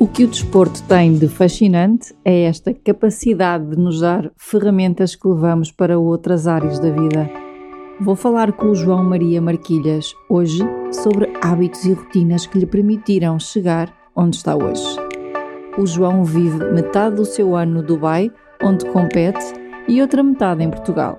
[0.00, 5.28] O que o desporto tem de fascinante é esta capacidade de nos dar ferramentas que
[5.28, 7.30] levamos para outras áreas da vida.
[8.00, 13.38] Vou falar com o João Maria Marquilhas hoje sobre hábitos e rotinas que lhe permitiram
[13.38, 14.82] chegar onde está hoje.
[15.76, 19.52] O João vive metade do seu ano no Dubai, onde compete,
[19.86, 21.18] e outra metade em Portugal.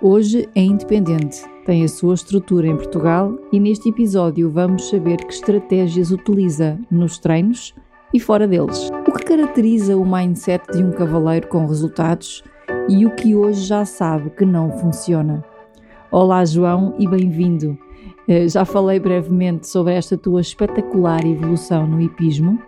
[0.00, 5.34] Hoje é independente, tem a sua estrutura em Portugal e neste episódio vamos saber que
[5.34, 7.74] estratégias utiliza nos treinos
[8.12, 8.90] e fora deles.
[9.06, 12.42] O que caracteriza o mindset de um cavaleiro com resultados
[12.88, 15.44] e o que hoje já sabe que não funciona.
[16.10, 17.76] Olá, João, e bem-vindo.
[18.26, 22.58] Eh, já falei brevemente sobre esta tua espetacular evolução no hipismo.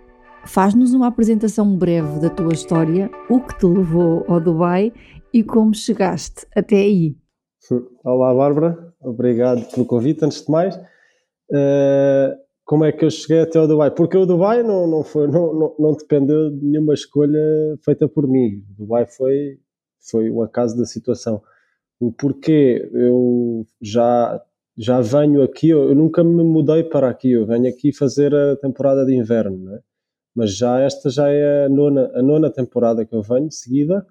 [0.44, 4.92] Faz-nos uma apresentação breve da tua história, o que te levou ao Dubai
[5.32, 7.16] e como chegaste até aí.
[8.04, 8.92] Olá, Bárbara.
[9.00, 10.76] Obrigado pelo convite, antes de mais.
[11.50, 12.36] Uh,
[12.70, 13.90] como é que eu cheguei até o Dubai?
[13.90, 17.40] Porque o Dubai não, não, foi, não, não, não dependeu de nenhuma escolha
[17.84, 18.64] feita por mim.
[18.70, 19.58] O Dubai foi,
[20.08, 21.42] foi o acaso da situação.
[21.98, 24.40] O porquê eu já,
[24.78, 29.04] já venho aqui, eu, nunca me mudei para aqui, eu venho aqui fazer a temporada
[29.04, 29.80] de inverno, é?
[30.32, 34.06] mas já esta já é a nona, a nona temporada que eu venho, seguida.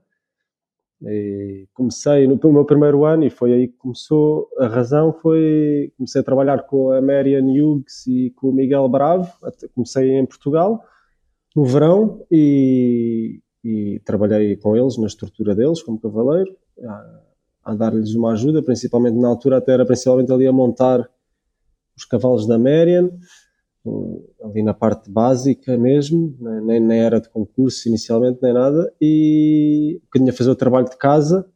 [1.01, 4.49] E comecei no, meu primeiro ano e foi aí que começou.
[4.57, 9.31] A razão foi comecei a trabalhar com a Marian Hughes e com o Miguel Bravo.
[9.73, 10.83] Comecei em Portugal
[11.55, 17.21] no verão e, e trabalhei com eles na estrutura deles como cavaleiro, a,
[17.65, 21.09] a dar-lhes uma ajuda, principalmente na altura até era principalmente ali a montar
[21.95, 23.09] os cavalos da Marian
[24.43, 30.01] ali na parte básica mesmo, né, nem, nem era de concurso inicialmente, nem nada, e
[30.11, 31.47] que tinha a fazer o trabalho de casa.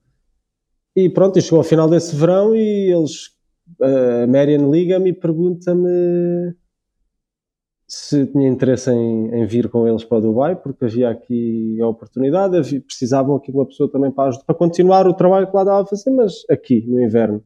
[0.95, 3.31] E pronto, e chegou ao final desse verão e eles,
[3.81, 6.55] a Marian liga-me e pergunta-me
[7.87, 12.57] se tinha interesse em, em, vir com eles para Dubai, porque havia aqui a oportunidade,
[12.57, 15.63] havia, precisavam aqui de uma pessoa também para ajudar, para continuar o trabalho que lá
[15.63, 17.43] dava a fazer, mas aqui, no inverno.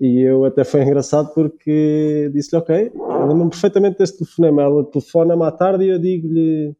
[0.00, 4.62] E eu até foi engraçado porque disse-lhe, ok, lembro-me perfeitamente desse telefonema.
[4.62, 6.76] Ela telefona-me à tarde e eu digo-lhe,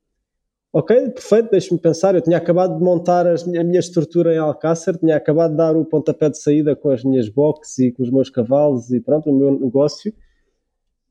[0.72, 2.14] ok, perfeito, deixe-me pensar.
[2.14, 3.34] Eu tinha acabado de montar a
[3.64, 7.28] minha estrutura em Alcácer, tinha acabado de dar o pontapé de saída com as minhas
[7.28, 10.12] boxes e com os meus cavalos e pronto, o meu negócio.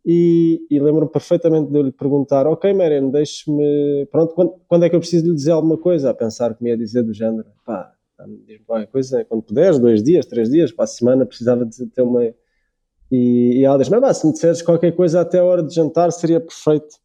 [0.05, 4.89] E, e lembro-me perfeitamente de eu lhe perguntar, ok, Marian, deixe-me, pronto, quando, quando, é
[4.89, 6.09] que eu preciso lhe dizer alguma coisa?
[6.09, 7.91] A pensar que me ia dizer do género, pá,
[8.45, 12.01] diz-me qualquer coisa, quando puderes, dois dias, três dias, para a semana, precisava de ter
[12.01, 12.23] uma.
[13.11, 16.11] E, e ela diz: Mas se me disseres qualquer coisa até a hora de jantar,
[16.11, 16.97] seria perfeito.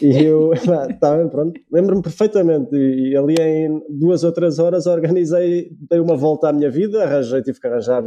[0.00, 2.74] E eu, está bem, pronto, lembro-me perfeitamente.
[2.74, 7.04] E, e, ali em duas ou três horas organizei, dei uma volta à minha vida,
[7.04, 8.02] arranjei, tive que arranjar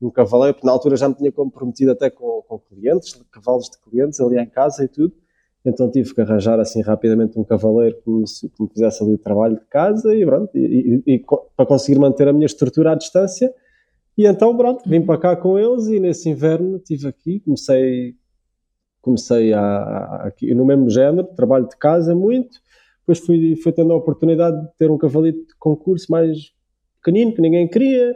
[0.00, 3.78] um cavaleiro, porque na altura já me tinha comprometido até com, com clientes, cavalos de
[3.78, 5.14] clientes ali em casa e tudo.
[5.64, 9.18] Então tive que arranjar assim rapidamente um cavaleiro que me, que me fizesse ali o
[9.18, 11.24] trabalho de casa e pronto, e, e, e,
[11.56, 13.52] para conseguir manter a minha estrutura à distância.
[14.16, 18.14] E então pronto, vim para cá com eles e nesse inverno estive aqui, comecei,
[19.02, 22.58] comecei a, a, aqui no mesmo género, trabalho de casa muito,
[23.00, 26.52] depois fui, fui tendo a oportunidade de ter um cavalito de concurso mais
[27.02, 28.14] pequenino que ninguém queria,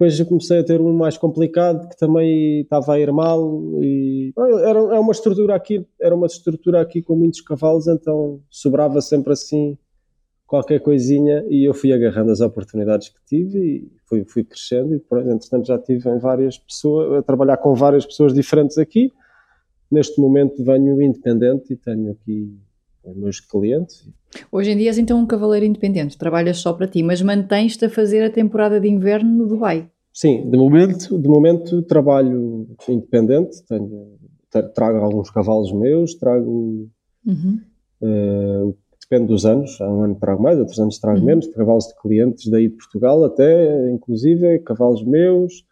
[0.00, 4.32] depois eu comecei a ter um mais complicado que também estava a ir mal e
[4.36, 9.34] era, era uma estrutura aqui, era uma estrutura aqui com muitos cavalos, então sobrava sempre
[9.34, 9.76] assim
[10.46, 15.04] qualquer coisinha e eu fui agarrando as oportunidades que tive e fui, fui crescendo e
[15.30, 19.12] entretanto já tive em várias pessoas, a trabalhar com várias pessoas diferentes aqui.
[19.92, 22.58] Neste momento venho independente e tenho aqui
[23.04, 24.08] os meus clientes.
[24.50, 27.90] Hoje em dia és então um cavaleiro independente, trabalhas só para ti, mas mantens-te a
[27.90, 29.90] fazer a temporada de inverno no Dubai?
[30.12, 34.18] Sim, de momento, de momento trabalho independente, tenho,
[34.74, 36.88] trago alguns cavalos meus, trago.
[37.24, 37.60] Uhum.
[38.02, 41.26] Uh, depende dos anos, há um ano trago mais, outros anos trago uhum.
[41.26, 45.64] menos, cavalos de clientes daí de Portugal, até inclusive cavalos meus.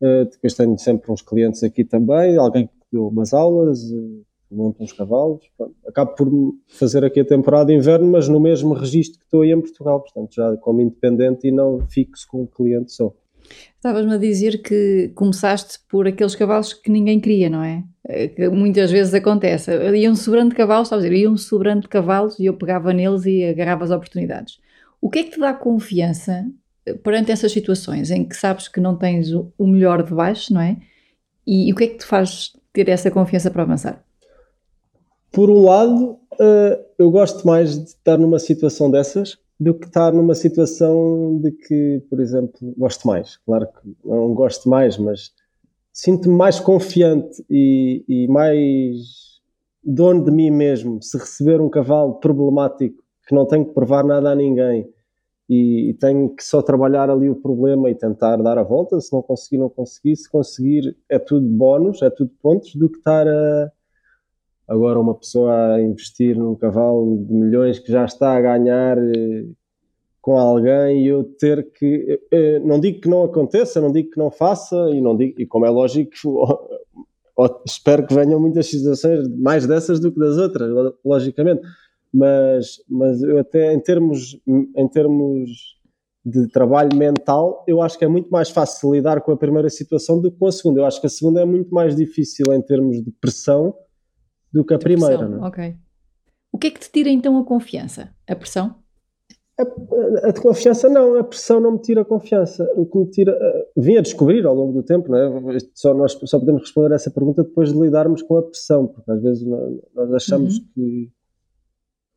[0.00, 3.82] Uh, depois tenho sempre uns clientes aqui também, alguém que deu umas aulas.
[3.90, 5.44] Uh, monto uns cavalos.
[5.56, 5.74] Pronto.
[5.86, 9.52] Acabo por fazer aqui a temporada de inverno, mas no mesmo registro que estou aí
[9.52, 13.12] em Portugal, portanto, já como independente e não fixo com um cliente só.
[13.76, 17.84] Estavas-me a dizer que começaste por aqueles cavalos que ninguém queria, não é?
[18.08, 19.70] Eh, que muitas vezes acontece.
[19.96, 23.84] Iam sobrando cavalos, estás a dizer, iam sobrando cavalos e eu pegava neles e agarrava
[23.84, 24.58] as oportunidades.
[25.00, 26.46] O que é que te dá confiança
[26.84, 30.60] eh, perante essas situações em que sabes que não tens o melhor de baixo, não
[30.60, 30.76] é?
[31.46, 34.04] E, e o que é que te faz ter essa confiança para avançar?
[35.32, 40.12] Por um lado, uh, eu gosto mais de estar numa situação dessas do que estar
[40.12, 43.36] numa situação de que, por exemplo, gosto mais.
[43.38, 45.32] Claro que não gosto mais, mas
[45.92, 49.40] sinto-me mais confiante e, e, mais
[49.82, 54.30] dono de mim mesmo se receber um cavalo problemático que não tenho que provar nada
[54.30, 54.88] a ninguém
[55.48, 59.00] e, e tenho que só trabalhar ali o problema e tentar dar a volta.
[59.00, 60.14] Se não conseguir, não conseguir.
[60.14, 63.72] Se conseguir, é tudo bónus, é tudo pontos, do que estar a
[64.68, 69.46] Agora, uma pessoa a investir num cavalo de milhões que já está a ganhar eh,
[70.20, 72.20] com alguém e eu ter que.
[72.30, 75.46] Eh, não digo que não aconteça, não digo que não faça, e, não digo, e
[75.46, 76.12] como é lógico,
[77.66, 80.70] espero que venham muitas situações mais dessas do que das outras,
[81.02, 81.62] logicamente.
[82.12, 85.78] Mas, mas eu até em termos, em termos
[86.24, 90.20] de trabalho mental, eu acho que é muito mais fácil lidar com a primeira situação
[90.20, 90.80] do que com a segunda.
[90.80, 93.74] Eu acho que a segunda é muito mais difícil em termos de pressão
[94.52, 95.28] do que a primeira.
[95.28, 95.48] Não é?
[95.48, 95.76] Ok.
[96.52, 98.10] O que é que te tira então a confiança?
[98.26, 98.74] A pressão?
[99.58, 102.64] A, a, de confiança não, a pressão não me tira a confiança.
[102.76, 103.32] O que me tira.
[103.32, 105.58] Uh, vim a descobrir ao longo do tempo, não é?
[105.74, 109.22] Só, nós só podemos responder essa pergunta depois de lidarmos com a pressão, porque às
[109.22, 110.64] vezes nós, nós achamos uhum.
[110.74, 111.12] que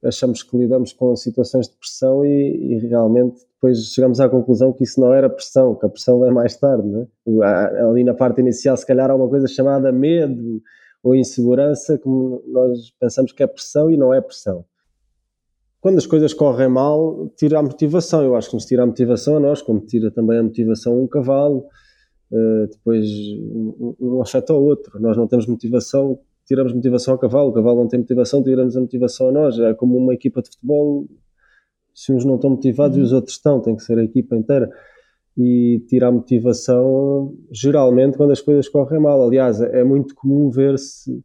[0.04, 4.84] achamos que lidamos com situações de pressão e, e, realmente depois chegamos à conclusão que
[4.84, 7.07] isso não era pressão, que a pressão vem mais tarde, não
[7.44, 7.81] é?
[7.84, 10.62] Ali na parte inicial, se calhar há uma coisa chamada medo,
[11.03, 14.63] ou insegurança, como nós pensamos que é pressão e não é pressão.
[15.80, 18.24] Quando as coisas correm mal, tira a motivação.
[18.24, 21.07] Eu acho que nos tira a motivação a nós, como tira também a motivação um
[21.07, 21.65] cavalo.
[22.31, 23.07] Uh, depois
[24.00, 25.00] um, afeta o outro.
[25.01, 27.50] Nós não temos motivação, tiramos motivação ao cavalo.
[27.50, 29.57] O cavalo não tem motivação, tiramos a motivação a nós.
[29.57, 31.07] É como uma equipa de futebol.
[31.95, 33.01] Se uns não estão motivados uhum.
[33.01, 34.71] e os outros estão, tem que ser a equipa inteira
[35.38, 39.22] e tira a motivação geralmente quando as coisas correm mal.
[39.25, 41.24] Aliás, é muito comum ver se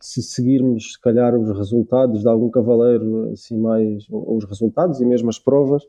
[0.00, 5.04] se seguirmos se calhar os resultados de algum cavaleiro assim mais ou os resultados e
[5.04, 5.82] mesmo as provas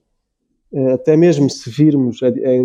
[0.73, 2.55] eh, até mesmo se virmos é, é,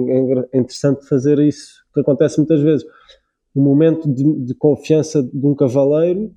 [0.53, 2.87] é interessante fazer isso que acontece muitas vezes
[3.55, 6.35] um momento de, de confiança de um cavaleiro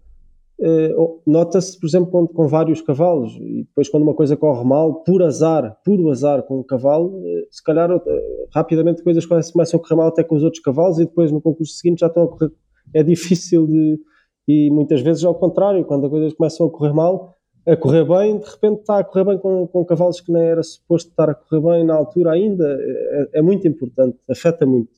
[0.60, 0.96] eh,
[1.26, 5.22] nota-se, por exemplo, quando, com vários cavalos, e depois quando uma coisa corre mal, por
[5.22, 9.96] azar, puro azar com o cavalo, eh, se calhar eh, rapidamente coisas começam a correr
[9.96, 12.52] mal até com os outros cavalos e depois no concurso seguinte já estão a correr.
[12.94, 14.00] É difícil de.
[14.48, 17.36] E muitas vezes ao contrário, quando as coisas começam a correr mal,
[17.68, 20.64] a correr bem, de repente está a correr bem com, com cavalos que nem era
[20.64, 22.66] suposto estar a correr bem na altura ainda.
[22.66, 24.92] É, é muito importante, afeta muito.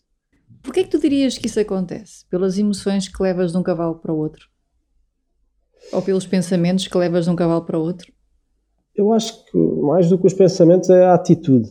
[0.62, 2.26] Porquê é que tu dirias que isso acontece?
[2.30, 4.48] Pelas emoções que levas de um cavalo para o outro?
[5.92, 8.12] Ou pelos pensamentos que levas de um cavalo para o outro?
[8.96, 11.70] Eu acho que mais do que os pensamentos é a atitude.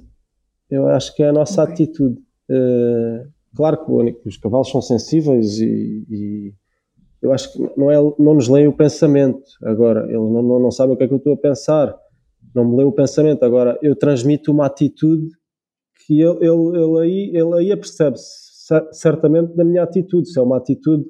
[0.70, 1.74] Eu acho que é a nossa okay.
[1.74, 2.18] atitude.
[2.50, 6.54] Uh, claro que os cavalos são sensíveis e, e,
[7.20, 9.42] eu acho que não, é, não nos leem o pensamento.
[9.62, 11.94] Agora, eles não, não, não sabem o que é que eu estou a pensar.
[12.54, 13.44] Não me leem o pensamento.
[13.44, 15.28] Agora, eu transmito uma atitude
[16.06, 18.48] que ele, ele, ele aí, ele aí apercebe-se
[18.92, 20.30] certamente da minha atitude.
[20.30, 21.04] Se é uma atitude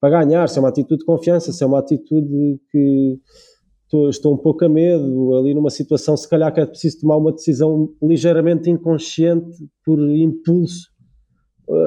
[0.00, 3.18] para ganhar, se é uma atitude de confiança, se é uma atitude que
[3.84, 7.16] estou, estou um pouco a medo, ali numa situação se calhar que é preciso tomar
[7.16, 10.88] uma decisão ligeiramente inconsciente por impulso,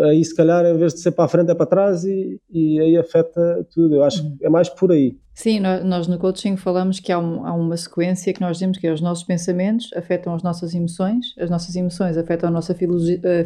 [0.06, 2.80] aí se calhar em vez de ser para a frente é para trás e, e
[2.80, 5.18] aí afeta tudo, eu acho que é mais por aí.
[5.34, 8.86] Sim, nós no coaching falamos que há, um, há, uma sequência que nós dizemos que
[8.86, 12.76] é os nossos pensamentos afetam as nossas emoções, as nossas emoções afetam a nossa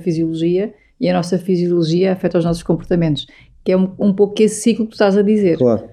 [0.04, 3.26] fisiologia e a nossa fisiologia afeta os nossos comportamentos
[3.68, 5.58] que é um, um pouco esse ciclo que tu estás a dizer.
[5.58, 5.90] Claro.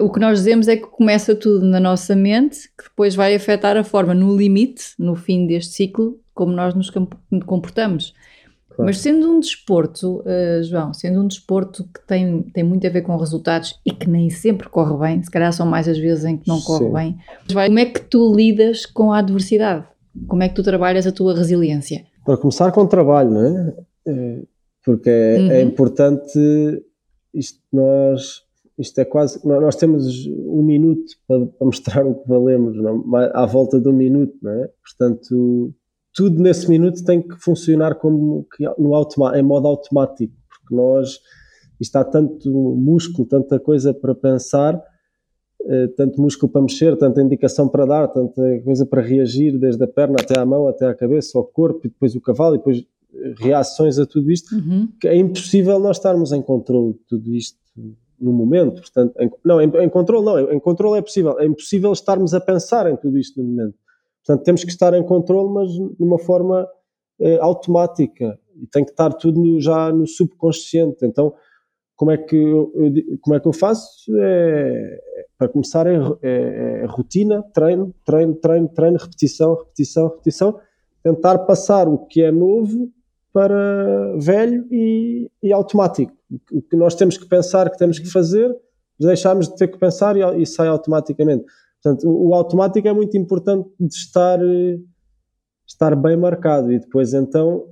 [0.00, 3.76] O que nós dizemos é que começa tudo na nossa mente, que depois vai afetar
[3.76, 6.90] a forma, no limite, no fim deste ciclo, como nós nos
[7.44, 8.14] comportamos.
[8.68, 8.84] Claro.
[8.86, 13.02] Mas sendo um desporto, uh, João, sendo um desporto que tem, tem muito a ver
[13.02, 16.38] com resultados e que nem sempre corre bem, se calhar são mais as vezes em
[16.38, 16.92] que não corre Sim.
[16.94, 17.18] bem,
[17.66, 19.84] como é que tu lidas com a adversidade?
[20.26, 22.06] Como é que tu trabalhas a tua resiliência?
[22.24, 23.74] Para começar com o trabalho, não é?
[24.06, 24.38] é
[24.82, 25.50] porque é, é uhum.
[25.50, 26.38] é importante
[27.34, 28.42] isto nós
[28.78, 33.04] isto é quase nós temos um minuto para, para mostrar o que valemos não?
[33.34, 35.74] à volta de um minuto não é portanto
[36.14, 41.20] tudo nesse minuto tem que funcionar como que no automa em modo automático porque nós
[41.80, 44.82] está tanto músculo tanta coisa para pensar
[45.64, 49.86] eh, tanto músculo para mexer, tanta indicação para dar, tanta coisa para reagir, desde a
[49.86, 52.84] perna até à mão, até à cabeça, ao corpo, e depois o cavalo, e depois
[53.38, 54.88] reações a tudo isto, uhum.
[55.00, 57.58] que é impossível nós estarmos em controle de tudo isto
[58.20, 58.80] no momento.
[58.80, 61.38] Portanto, em, não, em, em controle não, em, em controle é possível.
[61.38, 63.74] É impossível estarmos a pensar em tudo isto no momento.
[64.24, 66.68] Portanto, temos que estar em controle, mas de uma forma
[67.20, 68.38] eh, automática.
[68.54, 71.04] E tem que estar tudo já no subconsciente.
[71.04, 71.34] Então,
[71.96, 72.72] como é que eu,
[73.20, 74.12] como é que eu faço?
[74.18, 75.00] É,
[75.38, 80.60] para começar, é, é, é, rotina, treino, treino, treino, treino, repetição, repetição, repetição.
[81.02, 82.92] Tentar passar o que é novo
[83.32, 86.12] para velho e, e automático.
[86.50, 88.54] O que nós temos que pensar, que temos que fazer,
[88.98, 91.44] deixamos de ter que pensar e, e sai automaticamente.
[91.82, 94.38] Portanto, o, o, automático é muito importante de estar,
[95.66, 97.66] estar bem marcado e depois então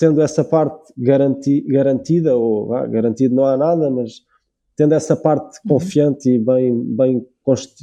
[0.00, 4.22] tendo essa parte garanti, garantida, ou ah, garantido não há nada, mas
[4.74, 5.74] tendo essa parte uhum.
[5.74, 7.26] confiante e bem, bem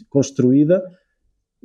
[0.10, 0.84] construída,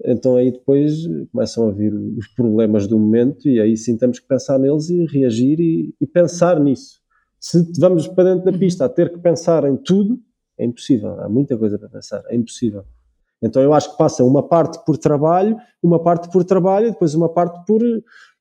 [0.04, 4.26] então aí depois começam a vir os problemas do momento e aí sim temos que
[4.26, 7.00] pensar neles e reagir e, e pensar nisso.
[7.38, 10.18] Se vamos para dentro da pista a ter que pensar em tudo,
[10.58, 11.20] é impossível.
[11.20, 12.84] Há muita coisa para pensar, é impossível.
[13.42, 17.14] Então eu acho que passa uma parte por trabalho, uma parte por trabalho e depois
[17.14, 17.82] uma parte por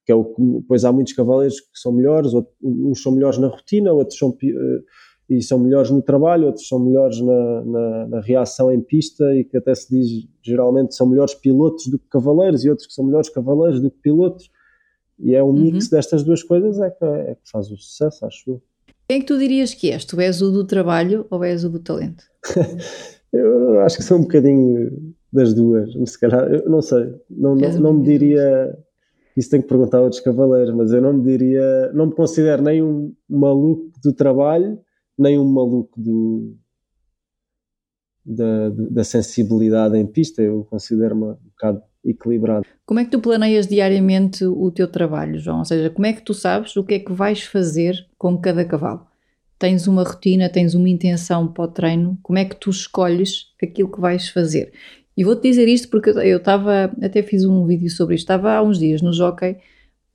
[0.06, 2.32] que é o que depois há muitos cavaleiros que são melhores,
[2.62, 4.84] uns são melhores na rotina, outros são uh,
[5.32, 9.46] e são melhores no trabalho, outros são melhores na, na, na, reação em pista e
[9.46, 13.06] que até se diz geralmente são melhores pilotos do que cavaleiros e outros que são
[13.06, 14.52] melhores cavaleiros do que pilotos
[15.18, 15.54] e é um uhum.
[15.54, 18.62] mix destas duas coisas é que, é que faz o sucesso, acho eu.
[19.08, 20.04] Quem é que tu dirias que és?
[20.04, 22.26] Tu és o do trabalho ou és o do talento?
[23.32, 27.80] eu acho que sou um bocadinho das duas, se calhar, eu não sei, não, não,
[27.80, 28.78] não me diria
[29.38, 32.62] isso tem que perguntar a outros cavaleiros, mas eu não me diria, não me considero
[32.62, 34.78] nem um maluco do trabalho,
[35.22, 36.56] nem um maluco do,
[38.26, 42.66] da, da sensibilidade em pista, eu considero-me um bocado equilibrado.
[42.86, 45.60] Como é que tu planeias diariamente o teu trabalho, João?
[45.60, 48.66] Ou seja, como é que tu sabes o que é que vais fazer com cada
[48.66, 49.06] cavalo?
[49.60, 53.92] Tens uma rotina, tens uma intenção para o treino, como é que tu escolhes aquilo
[53.92, 54.74] que vais fazer?
[55.16, 58.64] E vou-te dizer isto porque eu estava, até fiz um vídeo sobre isto, estava há
[58.64, 59.58] uns dias no Jockey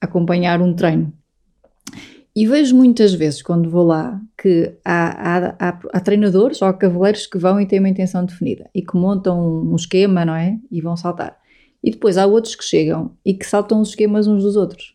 [0.01, 1.13] a acompanhar um treino.
[2.37, 7.27] E vejo muitas vezes, quando vou lá, que há, há, há, há treinadores ou cavaleiros
[7.27, 10.59] que vão e têm uma intenção definida e que montam um esquema, não é?
[10.71, 11.39] E vão saltar.
[11.83, 14.95] E depois há outros que chegam e que saltam os esquemas uns dos outros.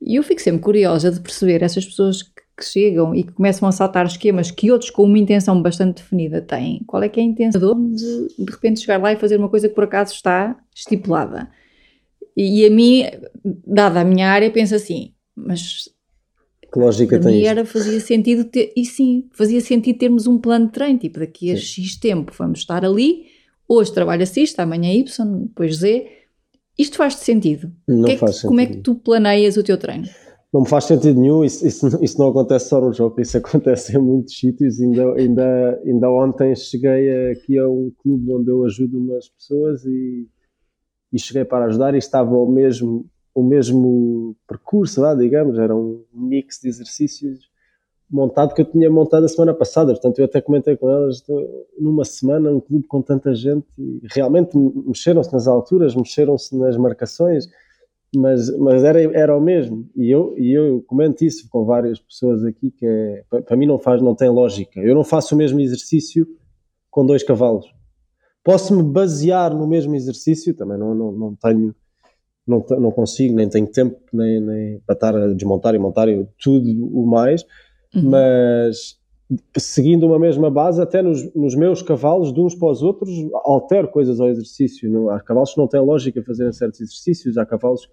[0.00, 3.68] E eu fico sempre curiosa de perceber essas pessoas que que chegam e que começam
[3.68, 7.22] a saltar esquemas que outros com uma intenção bastante definida têm, qual é que é
[7.22, 10.56] a intenção de de repente chegar lá e fazer uma coisa que por acaso está
[10.74, 11.48] estipulada?
[12.36, 13.04] E, e a mim,
[13.64, 15.88] dada a minha área, penso assim, mas
[16.72, 20.66] que lógica para mim era, fazia sentido ter, e sim, fazia sentido termos um plano
[20.66, 21.62] de treino, tipo daqui a sim.
[21.62, 23.26] X tempo vamos estar ali,
[23.66, 25.04] hoje trabalha-se isto, amanhã Y,
[25.46, 26.06] depois Z,
[26.78, 27.72] isto faz-te sentido?
[27.86, 28.48] Não que é faz que, sentido.
[28.48, 30.06] Como é que tu planeias o teu treino?
[30.52, 33.96] não me faz sentido nenhum, isso, isso, isso, não acontece só no jogo, isso acontece
[33.96, 34.80] em muitos sítios.
[34.80, 40.26] Ainda, ainda, ainda ontem cheguei aqui a um clube onde eu ajudo umas pessoas e,
[41.12, 43.06] e cheguei para ajudar e estava o mesmo,
[43.38, 47.48] o mesmo percurso lá, digamos, era um mix de exercícios
[48.10, 49.92] montado que eu tinha montado a semana passada.
[49.92, 51.22] Portanto, eu até comentei com elas
[51.78, 57.48] numa semana, um clube com tanta gente e realmente mexeram-se nas alturas, mexeram-se nas marcações
[58.14, 59.88] mas, mas era, era o mesmo.
[59.94, 63.78] E eu, e eu comento isso com várias pessoas aqui, que é, para mim não
[63.78, 64.80] faz, não tem lógica.
[64.80, 66.26] Eu não faço o mesmo exercício
[66.90, 67.66] com dois cavalos.
[68.42, 71.74] Posso-me basear no mesmo exercício, também não, não, não tenho,
[72.48, 76.06] não, não consigo, nem tenho tempo nem, nem para estar a desmontar e montar
[76.42, 77.44] tudo o mais,
[77.94, 78.10] uhum.
[78.10, 78.98] mas
[79.58, 83.10] seguindo uma mesma base, até nos, nos, meus cavalos, de uns para os outros,
[83.44, 84.90] altero coisas ao exercício.
[84.90, 87.88] Não, há cavalos que não têm lógica fazerem certos exercícios, há cavalos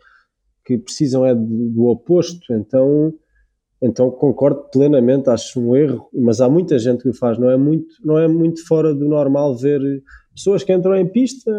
[0.63, 3.13] que precisam é do, do oposto, então,
[3.81, 7.57] então concordo plenamente, acho um erro, mas há muita gente que o faz, não é
[7.57, 10.01] muito, não é muito fora do normal ver
[10.35, 11.51] pessoas que entram em pista,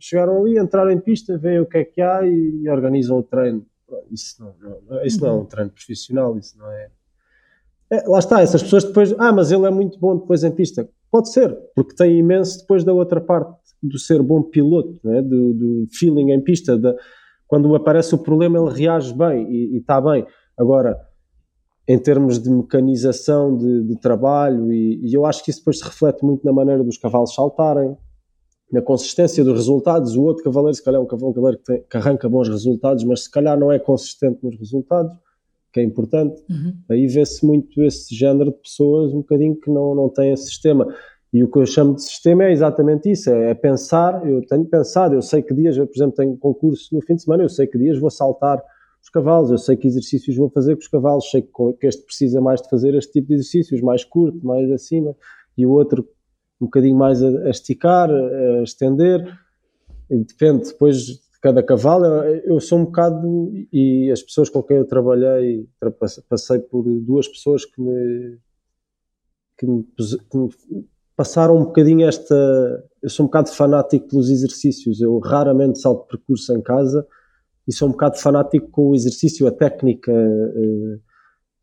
[0.00, 3.64] chegaram ali, entraram em pista, veem o que é que há e, organizam o treino.
[4.10, 4.54] Isso não,
[4.88, 6.88] não, isso não é um treino profissional, isso não é
[7.92, 10.88] é, lá está, essas pessoas depois, ah, mas ele é muito bom depois em pista.
[11.10, 15.20] Pode ser, porque tem imenso depois da outra parte do ser bom piloto, né?
[15.20, 16.78] do, do feeling em pista.
[16.78, 16.96] De,
[17.46, 20.24] quando aparece o problema, ele reage bem e está bem.
[20.56, 20.98] Agora,
[21.86, 25.84] em termos de mecanização de, de trabalho, e, e, eu acho que isso depois se
[25.84, 27.94] reflete muito na maneira dos cavalos saltarem,
[28.72, 30.16] na consistência dos resultados.
[30.16, 33.24] O outro cavaleiro, se calhar, é um cavaleiro que, tem, que arranca bons resultados, mas
[33.24, 35.14] se calhar não é consistente nos resultados
[35.72, 36.42] que é importante.
[36.50, 36.74] Uhum.
[36.90, 40.86] Aí vê-se muito esse género de pessoas um bocadinho que não, não têm esse sistema.
[41.32, 44.66] E o que eu chamo de sistema é exatamente isso, é, é pensar, eu tenho
[44.66, 47.48] pensado, eu sei que dias, eu por exemplo tenho concurso no fim de semana, eu
[47.48, 48.62] sei que dias vou saltar
[49.02, 51.42] os cavalos, eu sei que exercícios vou fazer com os cavalos, sei
[51.80, 55.16] que este precisa mais de fazer este tipo de exercícios, mais curto, mais acima,
[55.56, 56.06] e o outro
[56.62, 59.38] um bocadinho mais a, a esticar, a estender,
[60.08, 62.06] depende depois de cada cavalo.
[62.44, 65.68] Eu sou um bocado, e as pessoas com quem eu trabalhei,
[66.28, 68.38] passei por duas pessoas que me,
[69.58, 70.48] que me, que me
[71.16, 72.34] passaram um bocadinho esta.
[73.02, 77.06] Eu sou um bocado fanático pelos exercícios, eu raramente salto percurso em casa
[77.66, 80.98] e sou um bocado fanático com o exercício, a técnica, eh,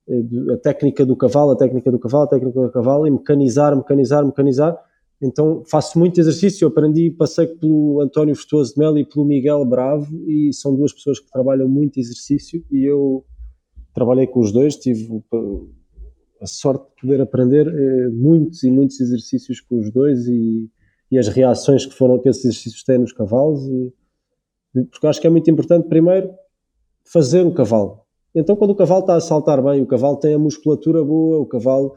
[0.10, 3.76] eh, a técnica do cavalo, a técnica do cavalo, a técnica do cavalo, e mecanizar,
[3.76, 4.78] mecanizar, mecanizar.
[5.22, 9.66] Então faço muito exercício, eu aprendi, passei pelo António Festoso de Melo e pelo Miguel
[9.66, 13.26] Bravo, e são duas pessoas que trabalham muito exercício, e eu
[13.94, 15.22] trabalhei com os dois, tive
[16.42, 20.70] a sorte de poder aprender eh, muitos e muitos exercícios com os dois e,
[21.12, 23.94] e as reações que foram que esses exercícios têm nos cavalos, e,
[24.86, 26.32] porque acho que é muito importante, primeiro,
[27.04, 28.00] fazer o cavalo.
[28.34, 31.46] Então, quando o cavalo está a saltar bem, o cavalo tem a musculatura boa, o
[31.46, 31.96] cavalo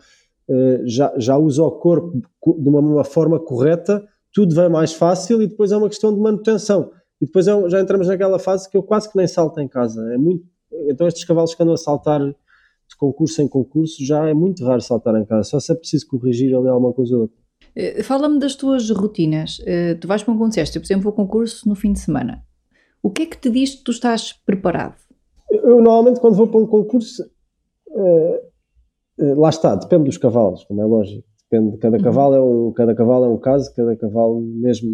[0.84, 5.46] já, já usa o corpo de uma, uma, forma correta, tudo vai mais fácil e
[5.46, 6.90] depois é uma questão de manutenção.
[7.20, 10.02] E depois é, já entramos naquela fase que eu quase que nem salto em casa.
[10.12, 10.44] É muito,
[10.88, 14.80] então, estes cavalos que andam a saltar de concurso em concurso, já é muito raro
[14.80, 17.36] saltar em casa, só se é preciso corrigir ali alguma coisa ou outra.
[17.74, 19.58] Eh, fala-me das tuas rotinas.
[19.60, 22.44] Uh, tu vais para um concurso, eu, por exemplo, vou concurso no fim de semana.
[23.02, 24.96] O que é que te diz que tu estás preparado?
[25.50, 27.22] Eu normalmente quando vou para um concurso,
[29.36, 31.24] lá está, depende dos cavalos, como é lógico.
[31.52, 32.02] Depende, cada uhum.
[32.02, 34.88] cavalo é um, cada cavalo é um caso, cada cavalo mesmo,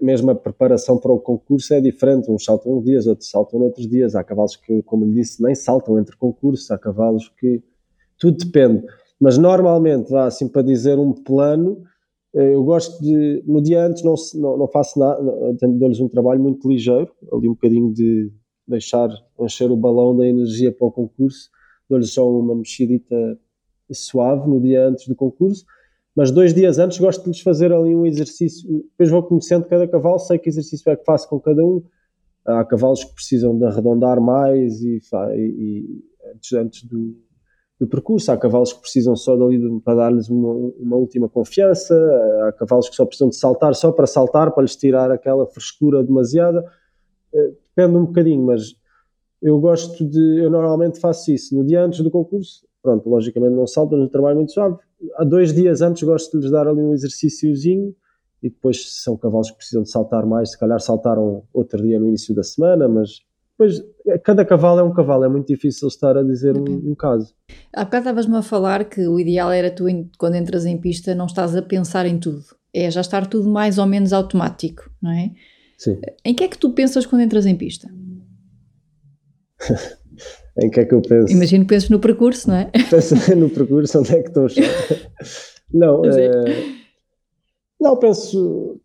[0.00, 2.30] mesmo a preparação para o concurso é diferente.
[2.30, 4.14] Uns saltam uns dias, outros saltam outros dias.
[4.14, 6.70] Há cavalos que, como lhe disse, nem saltam entre concursos.
[6.70, 7.60] Há cavalos que
[8.16, 8.84] tudo depende.
[9.20, 11.82] Mas normalmente, vá assim para dizer um plano,
[12.32, 15.20] eh, eu gosto de, no dia antes não, não, não faço nada,
[15.60, 18.30] dou-lhes um trabalho muito ligeiro, ali um bocadinho de
[18.68, 19.08] deixar
[19.40, 21.50] encher o balão da energia para o concurso,
[21.90, 23.16] dou-lhes só uma mexidita
[23.94, 25.64] suave no dia antes do concurso,
[26.14, 29.86] mas dois dias antes gosto de lhes fazer ali um exercício, depois vou conhecendo cada
[29.86, 31.82] cavalo, sei que exercício é que faço com cada um,
[32.44, 35.00] há cavalos que precisam de arredondar mais e,
[35.36, 37.16] e, antes, antes do,
[37.78, 38.32] do percurso.
[38.32, 41.94] Há cavalos que precisam só dali para dar-lhes uma, uma, última confiança,
[42.48, 46.02] há cavalos que só precisam de saltar só para saltar, para lhes tirar aquela frescura
[46.02, 46.64] demasiada.
[47.32, 48.74] Eh, depende um bocadinho, mas
[49.40, 50.40] eu gosto de.
[50.42, 52.66] Eu normalmente faço isso no dia antes do concurso.
[52.88, 54.76] Pronto, logicamente não salto, no trabalho muito suave.
[55.16, 57.94] Há dois dias antes gosto de lhes dar ali um exercíciozinho
[58.42, 62.08] e depois são cavalos que precisam de saltar mais, se calhar saltaram outro dia no
[62.08, 63.20] início da semana, mas
[63.58, 63.82] Pois,
[64.22, 66.72] cada cavalo é um cavalo, é muito difícil estar a dizer okay.
[66.72, 67.34] um, um, caso.
[67.74, 69.84] Há bocado estavas-me a falar que o ideal era tu,
[70.16, 72.44] quando entras em pista, não estás a pensar em tudo.
[72.72, 75.32] É já estar tudo mais ou menos automático, não é?
[75.76, 75.98] Sim.
[76.24, 77.88] Em que é que tu pensas quando entras em pista?
[80.60, 81.32] em que é que eu penso?
[81.32, 82.70] Imagino que penses no percurso, não é?
[82.90, 84.46] Penso no percurso, onde é que estou
[85.72, 86.64] Não, é...
[87.78, 88.80] não, penso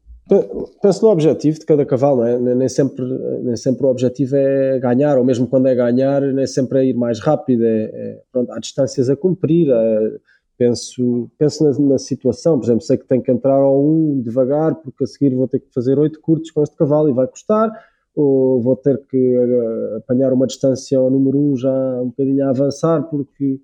[0.82, 2.56] Penso no objetivo de cada cavalo, não é?
[2.56, 3.06] Nem sempre,
[3.44, 6.96] nem sempre o objetivo é ganhar, ou mesmo quando é ganhar, nem sempre é ir
[6.96, 7.64] mais rápido.
[7.66, 9.70] É, é pronto, há distâncias a cumprir.
[9.70, 10.18] É,
[10.58, 14.76] penso penso na, na, situação, por exemplo, sei que tenho que entrar ao 1 devagar,
[14.76, 17.70] porque a seguir vou ter que fazer 8 curtos com este cavalo e vai custar,
[18.16, 22.50] ou vou ter que eh, apanhar uma distância ao número 1 já um bocadinho a
[22.50, 23.60] avançar, porque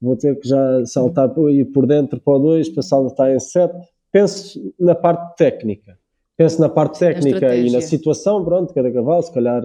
[0.00, 3.74] vou ter que já saltar ir por dentro para o 2 para saltar em 7
[4.12, 5.98] penso na parte técnica.
[6.36, 9.62] Penso na parte técnica e na situação, pronto, cada cavalo, se calhar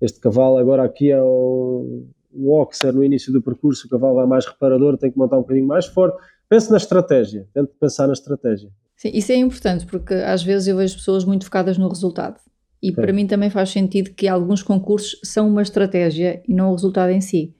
[0.00, 4.26] este cavalo agora aqui é um, um Oxer no início do percurso, o cavalo vai
[4.26, 6.18] mais reparador, tem que montar um bocadinho mais forte.
[6.48, 8.70] Penso na estratégia, tento pensar na estratégia.
[8.96, 12.40] Sim, isso é importante porque às vezes eu vejo pessoas muito focadas no resultado.
[12.84, 16.74] E para mim também faz sentido que alguns concursos são uma estratégia e não o
[16.74, 17.54] resultado em si.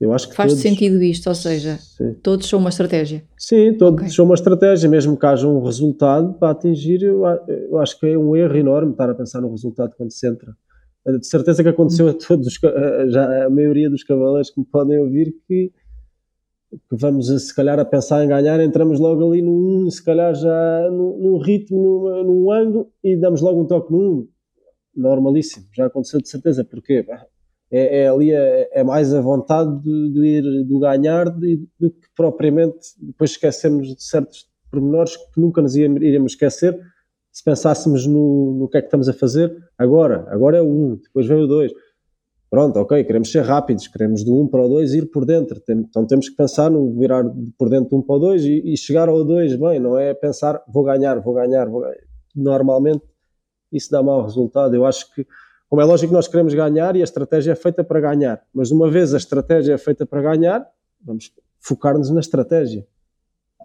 [0.00, 2.14] Eu acho que Faz todos, sentido isto, ou seja, sim.
[2.22, 3.24] todos são uma estratégia.
[3.36, 4.14] Sim, todos okay.
[4.14, 7.26] são uma estratégia, mesmo que haja um resultado para atingir, eu,
[7.80, 10.54] acho que é um erro enorme estar a pensar no resultado quando se entra.
[11.04, 12.10] De certeza que aconteceu hum.
[12.10, 12.60] a todos,
[13.08, 15.72] já a maioria dos cavaleiros que me podem ouvir, que,
[16.70, 20.88] que vamos se calhar a pensar em ganhar, entramos logo ali num, se calhar já
[20.88, 24.28] num, num ritmo, num, num ângulo e damos logo um toque num.
[25.00, 27.04] Normalíssimo, já aconteceu de certeza, porque
[27.70, 32.08] é, é ali é, é, mais a vontade de, de ir do ganhar do que
[32.16, 36.78] propriamente depois esquecermos de certos pormenores que nunca nos iríamos esquecer
[37.38, 40.26] se pensássemos no, no que é que estamos a fazer agora.
[40.28, 41.72] Agora é o 1, um, depois vem o 2.
[42.50, 45.62] Pronto, ok, queremos ser rápidos, queremos do 1 um para o 2 ir por dentro.
[45.68, 47.24] Então temos que pensar no virar
[47.56, 49.98] por dentro do 1 um para o 2 e, e, chegar ao 2 bem, não
[49.98, 51.96] é pensar vou ganhar, vou ganhar, vou ganhar.
[52.34, 53.02] Normalmente
[53.72, 54.74] isso dá mau resultado.
[54.74, 55.26] Eu acho que
[55.68, 58.90] como é lógico nós queremos ganhar e a estratégia é feita para ganhar, mas uma
[58.90, 60.66] vez a estratégia é feita para ganhar,
[61.04, 62.86] vamos focar-nos na estratégia.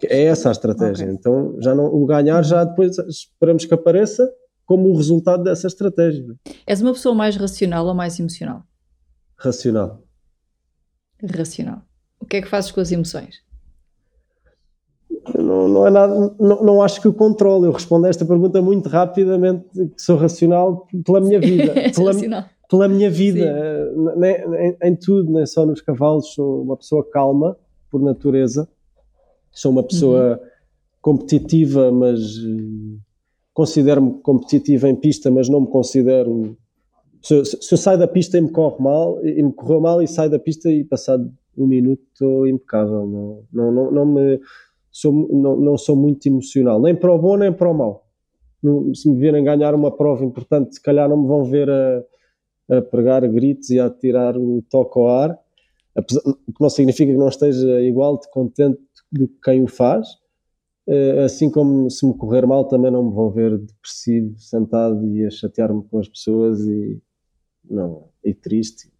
[0.04, 1.04] É essa a estratégia.
[1.04, 1.14] Okay.
[1.14, 4.30] Então, já não, o ganhar já depois esperamos que apareça
[4.66, 6.34] como o resultado dessa estratégia.
[6.66, 8.64] És uma pessoa mais racional ou mais emocional?
[9.36, 10.02] Racional.
[11.22, 11.82] Racional.
[12.20, 13.43] O que é que fazes com as emoções?
[15.54, 17.66] Não, não é nada, não, não acho que o controle.
[17.66, 21.72] Eu respondo a esta pergunta muito rapidamente, que sou racional pela minha vida.
[21.94, 23.88] pela, pela minha vida,
[24.60, 26.34] em, em, tudo, nem só nos cavalos.
[26.34, 27.56] Sou uma pessoa calma,
[27.88, 28.68] por natureza.
[29.52, 30.48] Sou uma pessoa uhum.
[31.00, 32.98] competitiva, mas uh,
[33.52, 36.56] considero-me competitiva em pista, mas não me considero.
[37.22, 40.08] Se, se, eu saio da pista e me corre mal, e me correu mal e
[40.08, 43.06] saio da pista e passado um minuto estou impecável.
[43.06, 44.40] Não, não, não, não me
[44.94, 48.06] sou, não, não sou muito emocional, nem para o bom nem para o mau.
[48.94, 52.04] Se me virem ganhar uma prova importante, se calhar não me vão ver a,
[52.70, 55.38] a pregar gritos e a tirar o toque ao ar,
[55.96, 58.80] o que não significa que não esteja igual de contente
[59.12, 60.06] do que quem o faz.
[60.86, 65.26] Eh, assim como se me correr mal, também não me vão ver depressivo, sentado e
[65.26, 67.00] a chatear-me com as pessoas e,
[67.68, 68.92] não, e triste.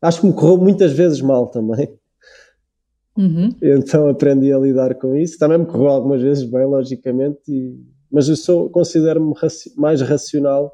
[0.00, 1.96] Acho que me correu muitas vezes mal também.
[3.16, 3.50] Uhum.
[3.62, 5.38] Então aprendi a lidar com isso.
[5.38, 7.80] Também me correu algumas vezes bem, logicamente, e...
[8.10, 10.72] mas eu sou, considero-me raci mais racional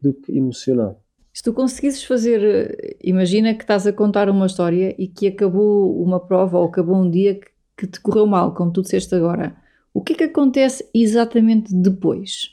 [0.00, 1.00] do que emocional.
[1.32, 6.20] Se tu conseguisses fazer, imagina que estás a contar uma história e que acabou uma
[6.20, 9.56] prova ou acabou um dia que, que te correu mal, como tu disseste agora,
[9.92, 12.50] o que é que acontece exatamente depois?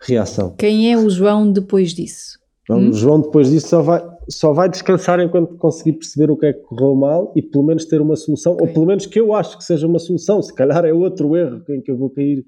[0.00, 0.54] Reação.
[0.58, 2.38] Quem é o João depois disso?
[2.64, 2.90] Então, hum?
[2.90, 6.52] O João depois disso só vai, só vai descansar enquanto conseguir perceber o que é
[6.52, 8.66] que correu mal e pelo menos ter uma solução, okay.
[8.66, 10.42] ou pelo menos que eu acho que seja uma solução.
[10.42, 12.44] Se calhar é outro erro em que eu vou cair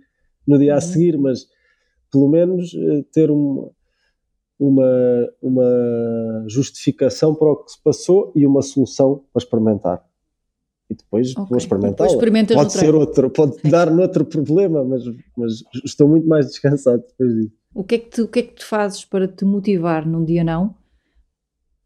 [0.46, 0.78] no dia uhum.
[0.78, 1.46] a seguir, mas
[2.10, 3.70] pelo menos eh, ter um,
[4.58, 10.04] uma, uma justificação para o que se passou e uma solução para experimentar.
[10.88, 11.44] E depois okay.
[11.48, 12.06] vou experimentar.
[12.06, 13.70] Pode ser outro, pode Sim.
[13.70, 15.02] dar noutro problema, mas,
[15.36, 17.56] mas estou muito mais descansado depois disso.
[17.74, 20.24] O que, é que tu, o que é que tu fazes para te motivar num
[20.24, 20.74] dia não?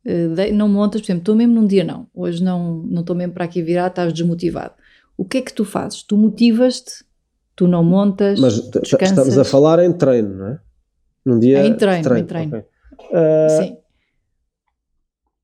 [0.07, 3.35] Uh, não montas, por exemplo, estou mesmo num dia não, hoje não não estou mesmo
[3.35, 4.75] para aqui virar, estás desmotivado.
[5.17, 6.03] O que é que tu fazes?
[6.03, 7.05] Tu motivas-te,
[7.57, 9.11] tu não montas, Mas descansas.
[9.11, 10.61] estamos a falar em treino, não é?
[11.25, 12.25] Num dia é em treino, treino.
[12.25, 12.57] em treino.
[12.57, 12.65] Okay.
[13.11, 13.77] Uh, Sim.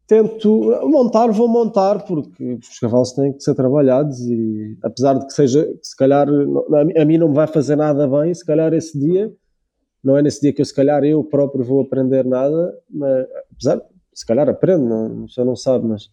[0.07, 5.33] Tento montar, vou montar, porque os cavalos têm que ser trabalhados e apesar de que
[5.33, 9.33] seja, se calhar a mim não me vai fazer nada bem, se calhar esse dia
[10.05, 13.81] não é nesse dia que eu se calhar eu próprio vou aprender nada, mas apesar,
[14.15, 16.11] se calhar aprendo, não, só não sabe, mas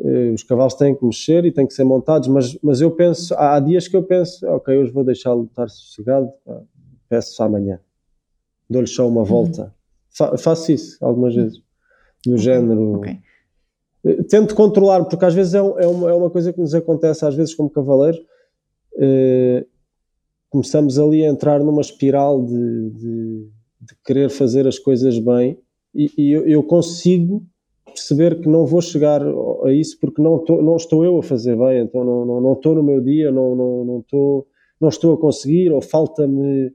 [0.00, 3.34] eh, os cavalos têm que mexer e têm que ser montados, mas, mas eu penso,
[3.34, 6.30] há, dias que eu penso, ok, hoje vou deixá-lo estar sossegado,
[7.08, 7.78] peço amanhã,
[8.68, 9.62] dou-lhe só uma volta.
[9.62, 9.70] Uhum.
[10.10, 11.62] Fa faço isso algumas vezes,
[12.26, 12.96] do género.
[12.96, 13.18] Okay.
[14.04, 17.24] Eh, tento controlar, porque às vezes é, é, uma, é uma coisa que nos acontece,
[17.24, 18.18] às vezes como cavaleiro,
[18.98, 19.64] eh,
[20.50, 25.58] começamos ali a entrar numa espiral de, de, de querer fazer as coisas bem
[25.94, 27.44] e, e eu, eu, consigo
[27.84, 29.22] perceber que não vou chegar
[29.64, 32.52] a isso porque não, tô, não estou eu a fazer bem, então não, não, não
[32.54, 34.46] estou no meu dia, não, não, não, estou,
[34.80, 36.72] não estou a conseguir, ou falta-me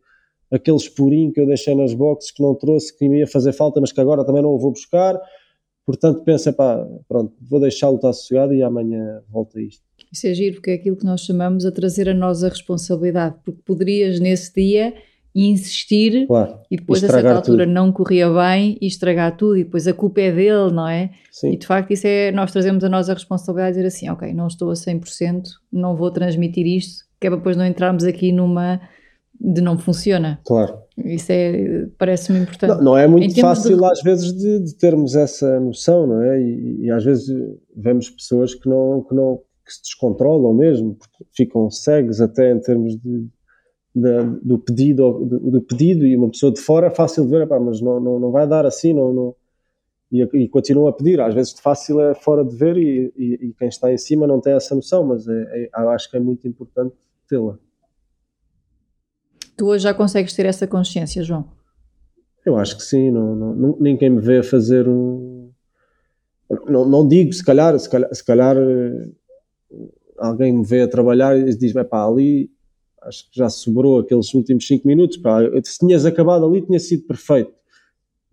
[0.51, 3.81] aquele esporinho que eu deixei nas boxes que não trouxe, que me ia fazer falta,
[3.81, 5.19] mas que agora também não o vou buscar.
[5.85, 9.81] Portanto, pensa, pá, pronto, vou deixá-lo estar sossegado e amanhã volta isto.
[10.11, 13.35] Isso é giro, porque é aquilo que nós chamamos a trazer a nós a responsabilidade,
[13.43, 14.93] porque poderias nesse dia
[15.45, 17.73] insistir claro, e depois a certa altura tudo.
[17.73, 21.11] não corria bem e estragar tudo e depois a culpa é dele, não é?
[21.31, 21.51] Sim.
[21.51, 24.33] E de facto isso é, nós trazemos a nós a responsabilidade de dizer assim, ok,
[24.33, 28.31] não estou a 100%, não vou transmitir isto, que é para depois não entrarmos aqui
[28.31, 28.81] numa
[29.39, 30.39] de não funciona.
[30.43, 30.79] Claro.
[30.97, 32.69] Isso é, parece-me importante.
[32.69, 33.85] Não, não, é muito fácil de...
[33.85, 36.41] às vezes de, de, termos essa noção, não é?
[36.41, 37.27] E, e, às vezes
[37.75, 42.59] vemos pessoas que não, que não que se descontrolam mesmo, porque ficam cegos até em
[42.59, 43.27] termos de,
[43.97, 47.47] de do, pedido, do, do, pedido e uma pessoa de fora é fácil de ver,
[47.47, 49.35] mas não, não, não vai dar assim, não, não
[50.11, 51.19] e, e continuam a pedir.
[51.19, 54.27] Às vezes de fácil é fora de ver e, e, e quem está em cima
[54.27, 56.95] não tem essa noção, mas é, é, acho que é muito importante
[57.27, 57.57] tê-la.
[59.57, 61.45] Tu hoje já consegues ter essa consciência, João?
[62.45, 65.49] Eu acho que sim, não, não, ninguém me vê a fazer um.
[66.67, 68.55] Não, não digo, se calhar, se calhar, se calhar
[70.17, 72.49] alguém me vê a trabalhar e diz: pá, ali
[73.07, 75.17] acho que já sobrou aqueles últimos 5 minutos.
[75.17, 77.51] Pá, se tinhas acabado ali, tinha sido perfeito.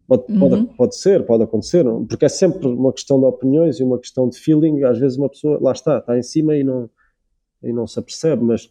[0.07, 0.39] Pode, uhum.
[0.39, 4.29] pode, pode ser, pode acontecer, porque é sempre uma questão de opiniões e uma questão
[4.29, 4.83] de feeling.
[4.85, 6.91] Às vezes uma pessoa, lá está, está em cima e não,
[7.63, 8.71] e não se apercebe, mas,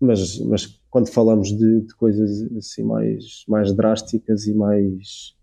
[0.00, 5.34] mas, mas quando falamos de, de coisas assim mais, mais drásticas e mais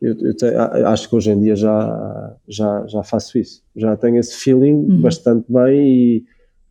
[0.00, 3.62] eu, eu te, acho que hoje em dia já, já, já faço isso.
[3.74, 5.00] Já tenho esse feeling uhum.
[5.00, 6.24] bastante bem e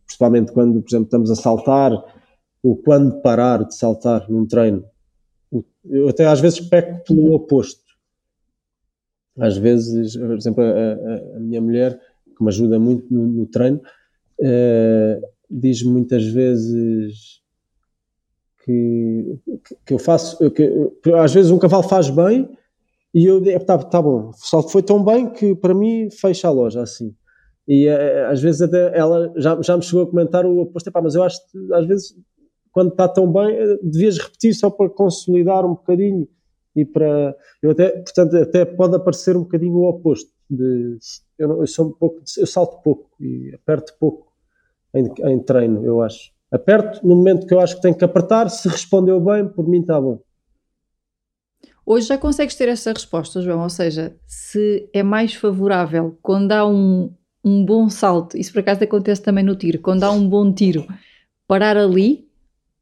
[0.06, 1.92] principalmente quando, por exemplo, estamos a saltar
[2.64, 4.82] ou quando parar de saltar num treino.
[5.84, 7.34] Eu até às vezes peco pelo uhum.
[7.34, 7.84] oposto.
[9.38, 12.00] Às vezes, por exemplo, a, a, a minha mulher,
[12.34, 13.82] que me ajuda muito no, no treino,
[14.40, 17.42] uh, diz muitas vezes
[18.64, 19.38] que,
[19.84, 20.90] que eu faço, que,
[21.22, 22.48] às vezes um cavalo faz bem
[23.12, 26.50] e eu digo, tá, tá bom, só foi tão bem que para mim fecha a
[26.50, 27.14] loja assim.
[27.68, 31.14] E uh, às vezes até ela já, já me chegou a comentar o oposto, mas
[31.14, 32.16] eu acho que às vezes
[32.74, 36.28] quando está tão bem eh, devias repetir só para consolidar um bocadinho
[36.74, 40.98] e para eu até portanto até pode aparecer um bocadinho o oposto de
[41.38, 44.26] eu, eu sou um pouco eu salto pouco e aperto pouco
[44.92, 46.32] em, em treino eu acho.
[46.50, 49.80] Aperto no momento que eu acho que tenho que apertar se respondeu bem por mim
[49.80, 50.20] está bom.
[51.86, 56.66] Hoje já consegues ter essa resposta, João, ou seja, se é mais favorável quando há
[56.66, 57.12] um,
[57.44, 60.86] um bom salto, isso por acaso acontece também no tiro, quando há um bom tiro,
[61.46, 62.26] parar ali,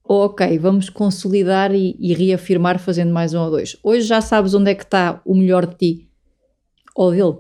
[0.05, 3.77] ok, vamos consolidar e, e reafirmar fazendo mais um ou dois.
[3.83, 6.09] Hoje já sabes onde é que está o melhor de ti
[6.95, 7.39] ou dele?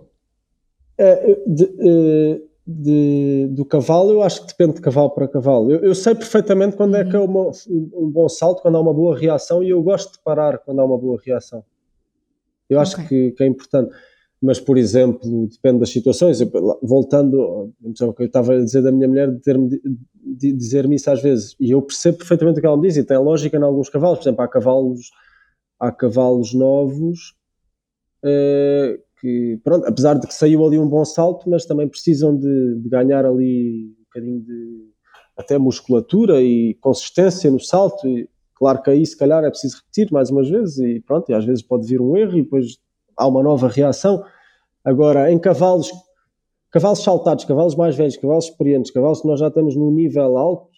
[0.98, 5.70] É, de, de, de, do cavalo, eu acho que depende de cavalo para cavalo.
[5.70, 7.24] Eu, eu sei perfeitamente quando é que é uhum.
[7.24, 10.80] uma, um bom salto, quando há uma boa reação, e eu gosto de parar quando
[10.80, 11.64] há uma boa reação.
[12.68, 13.06] Eu acho okay.
[13.06, 13.94] que, que, é importante.
[14.42, 16.40] Mas, por exemplo, depende das situações.
[16.82, 21.54] Voltando, o que eu estava a dizer da minha mulher, de dizer-me isso às vezes,
[21.60, 24.18] e eu percebo perfeitamente o que ela me diz, e tem lógica em alguns cavalos.
[24.18, 25.10] Por exemplo, há cavalos,
[25.78, 27.34] há cavalos novos.
[28.24, 32.74] Uh, que, pronto, apesar de que saiu ali um bom salto, mas também precisam de,
[32.80, 34.90] de ganhar ali um bocadinho de
[35.36, 38.08] até musculatura e consistência no salto.
[38.08, 41.34] E, claro que aí, se calhar, é preciso repetir mais umas vezes e pronto, e
[41.34, 42.78] às vezes pode vir um erro e depois
[43.16, 44.24] há uma nova reação.
[44.84, 45.90] Agora, em cavalos,
[46.70, 50.72] cavalos saltados, cavalos mais velhos, cavalos experientes, cavalos que nós já estamos num nível alto,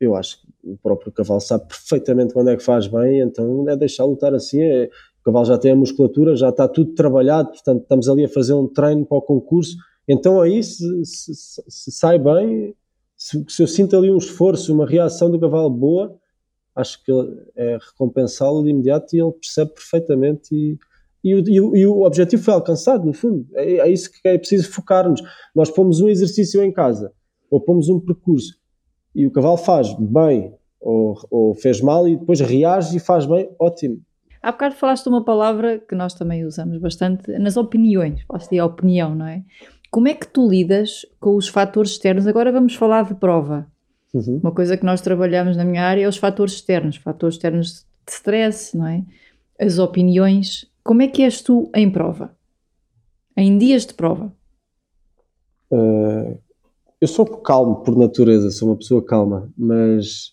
[0.00, 3.76] eu acho que o próprio cavalo sabe perfeitamente quando é que faz bem, então é
[3.76, 4.86] deixar lutar assim, é,
[5.20, 8.54] o cavalo já tem a musculatura, já está tudo trabalhado, portanto estamos ali a fazer
[8.54, 9.76] um treino para o concurso.
[10.08, 11.34] Então aí, se, se,
[11.68, 12.74] se sai bem,
[13.14, 16.18] se, se, eu sinto ali um esforço, uma reação do cavalo boa,
[16.74, 17.12] acho que
[17.54, 20.78] é recompensá-lo de imediato e ele percebe perfeitamente e,
[21.22, 23.46] e, o, e, o, e o objetivo foi alcançado, no fundo.
[23.54, 25.20] É, é isso que é preciso focar-nos.
[25.54, 27.12] Nós pomos um exercício em casa,
[27.50, 28.54] ou pomos um percurso,
[29.14, 33.50] e o cavalo faz bem ou, ou fez mal e depois reage e faz bem,
[33.58, 34.00] ótimo
[34.42, 39.14] Há bocado falaste uma palavra que nós também usamos bastante nas opiniões, falaste a opinião,
[39.14, 39.44] não é?
[39.90, 42.26] Como é que tu lidas com os fatores externos?
[42.26, 43.66] Agora vamos falar de prova.
[44.14, 44.40] Uhum.
[44.42, 48.12] Uma coisa que nós trabalhamos na minha área é os fatores externos, fatores externos de
[48.12, 49.04] stress, não é?
[49.60, 50.69] As opiniões.
[50.90, 52.36] Como é que és tu em prova?
[53.36, 54.34] Em dias de prova?
[55.70, 56.36] Uh,
[57.00, 60.32] eu sou calmo por natureza, sou uma pessoa calma, mas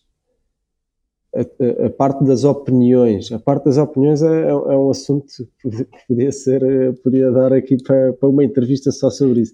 [1.36, 3.32] a, a, parte das opiniões.
[3.32, 5.28] A parte das opiniões é, é, é um assunto
[5.62, 9.54] que podia ser, eh, podia dar aqui para, para, uma entrevista só sobre isso.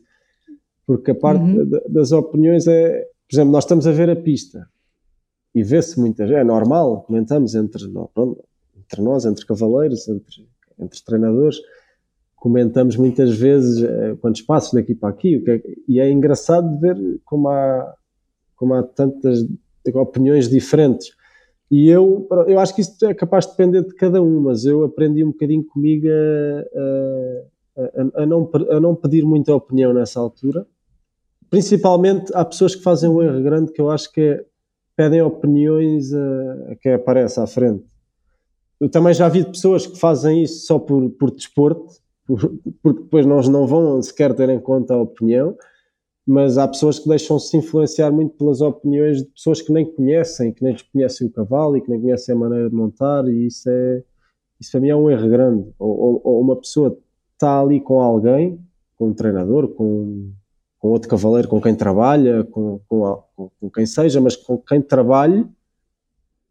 [0.88, 1.70] Porque a parte uhum.
[1.90, 4.70] das opiniões é, por exemplo, nós estamos a ver a pista
[5.54, 7.84] e vê-se muitas, é normal, comentamos entre,
[8.78, 10.48] entre nós, entre cavaleiros, entre,
[10.80, 11.58] entre treinadores,
[12.36, 17.48] comentamos muitas vezes uh, quantos passos daqui para aqui, é, e é engraçado ver como
[17.48, 17.96] há,
[18.56, 19.46] como há tantas
[19.94, 21.16] opiniões diferentes.
[21.72, 24.84] E eu, eu acho que isso é capaz de depender de cada um, mas eu
[24.84, 30.68] aprendi um bocadinho comigo a, a, a, não, a não pedir muita opinião nessa altura.
[31.50, 34.46] Principalmente há pessoas que fazem um erro grande que eu acho que é,
[34.96, 37.86] pedem opiniões a, a quem aparece à frente.
[38.80, 41.94] Eu também já vi pessoas que fazem isso só por, por desporto,
[42.26, 45.56] por, porque depois nós não vão sequer ter em conta a opinião
[46.26, 50.64] mas há pessoas que deixam-se influenciar muito pelas opiniões de pessoas que nem conhecem, que
[50.64, 54.04] nem conhecem o cavalo e que nem conhecem a maneira de montar, e isso é
[54.60, 55.74] isso para mim é um erro grande.
[55.78, 56.98] Ou, ou uma pessoa
[57.34, 58.58] está ali com alguém,
[58.98, 60.32] com um treinador, com,
[60.80, 65.46] com outro cavaleiro, com quem trabalha, com, com, com quem seja, mas com quem trabalhe,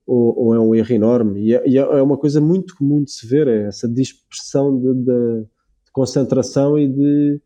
[0.06, 1.40] ou, ou é um erro enorme.
[1.40, 4.94] E é, e é, uma coisa muito comum de se ver, é essa dispersão de,
[4.94, 5.40] de,
[5.84, 7.40] de concentração e de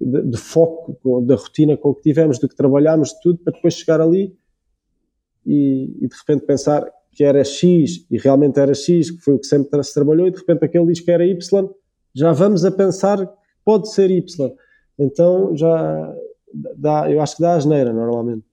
[0.00, 3.74] de, de, foco da rotina com que tivemos, do que trabalhámos, de tudo, para depois
[3.74, 4.36] chegar ali
[5.44, 9.38] e, e, de repente pensar que era X e realmente era X, que foi o
[9.38, 11.68] que sempre se trabalhou, e de repente aquele diz que era Y,
[12.14, 13.32] já vamos a pensar que
[13.64, 14.54] pode ser Y.
[14.98, 16.14] Então já
[16.76, 18.44] dá, eu acho que dá asneira normalmente.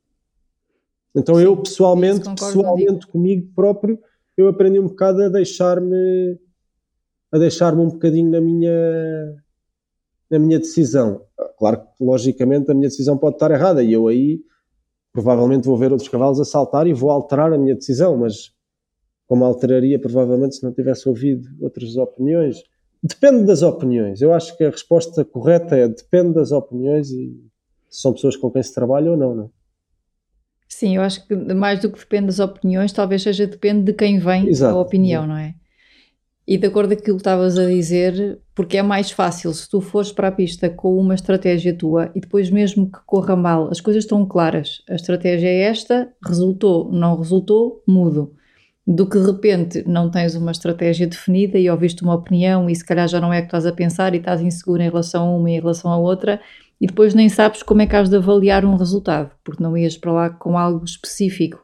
[1.15, 3.99] Então eu pessoalmente, pessoalmente comigo próprio,
[4.36, 6.39] eu aprendi um bocado a deixar-me
[7.32, 8.71] a deixar-me um bocadinho na minha,
[10.30, 11.21] na minha decisão.
[11.58, 14.39] Claro que, logicamente, a minha decisão pode estar errada e eu aí
[15.12, 18.52] provavelmente vou ver outros cavalos a saltar e vou alterar a minha decisão, mas
[19.28, 22.63] como alteraria provavelmente se não tivesse ouvido outras opiniões.
[23.02, 24.21] Depende das opiniões.
[24.21, 27.36] Eu acho que a resposta correta é depende das opiniões e
[27.89, 29.62] se são pessoas com quem se trabalha ou não, não é?
[30.67, 34.19] Sim, eu acho que mais do que depende das opiniões, talvez seja depende de quem
[34.19, 34.76] vem Exato.
[34.76, 35.56] a opinião, não é?
[36.45, 39.80] E de acordo com aquilo que estavas a dizer, porque é mais fácil se tu
[39.80, 43.80] fores para a pista com uma estratégia tua e depois mesmo que corra mal, as
[43.80, 44.82] coisas estão claras.
[44.89, 48.34] A estratégia é esta, resultou, não resultou, mudo.
[48.86, 52.84] Do que de repente não tens uma estratégia definida e ouviste uma opinião e se
[52.84, 55.49] calhar já não é que estás a pensar e estás inseguro em relação a uma
[55.49, 56.41] e em relação à outra
[56.83, 59.95] e depois nem sabes como é que has de avaliar um resultado, porque não ias
[59.95, 61.63] para lá com algo específico.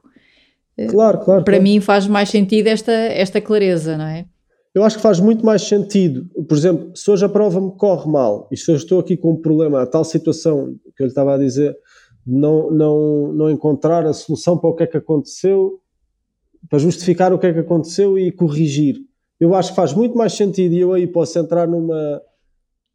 [0.90, 1.44] Claro, claro.
[1.44, 1.62] Para claro.
[1.62, 4.26] mim faz mais sentido esta, esta clareza, não é?
[4.74, 8.10] Eu acho que faz muito mais sentido, por exemplo, se hoje a prova me corre
[8.10, 11.12] mal e se eu estou aqui com um problema, a tal situação que eu lhe
[11.12, 11.76] estava a dizer,
[12.26, 15.82] não, não, não encontrar a solução para o que é que aconteceu,
[16.70, 18.96] para justificar o que é que aconteceu e corrigir.
[19.38, 22.22] Eu acho que faz muito mais sentido e eu aí posso entrar numa,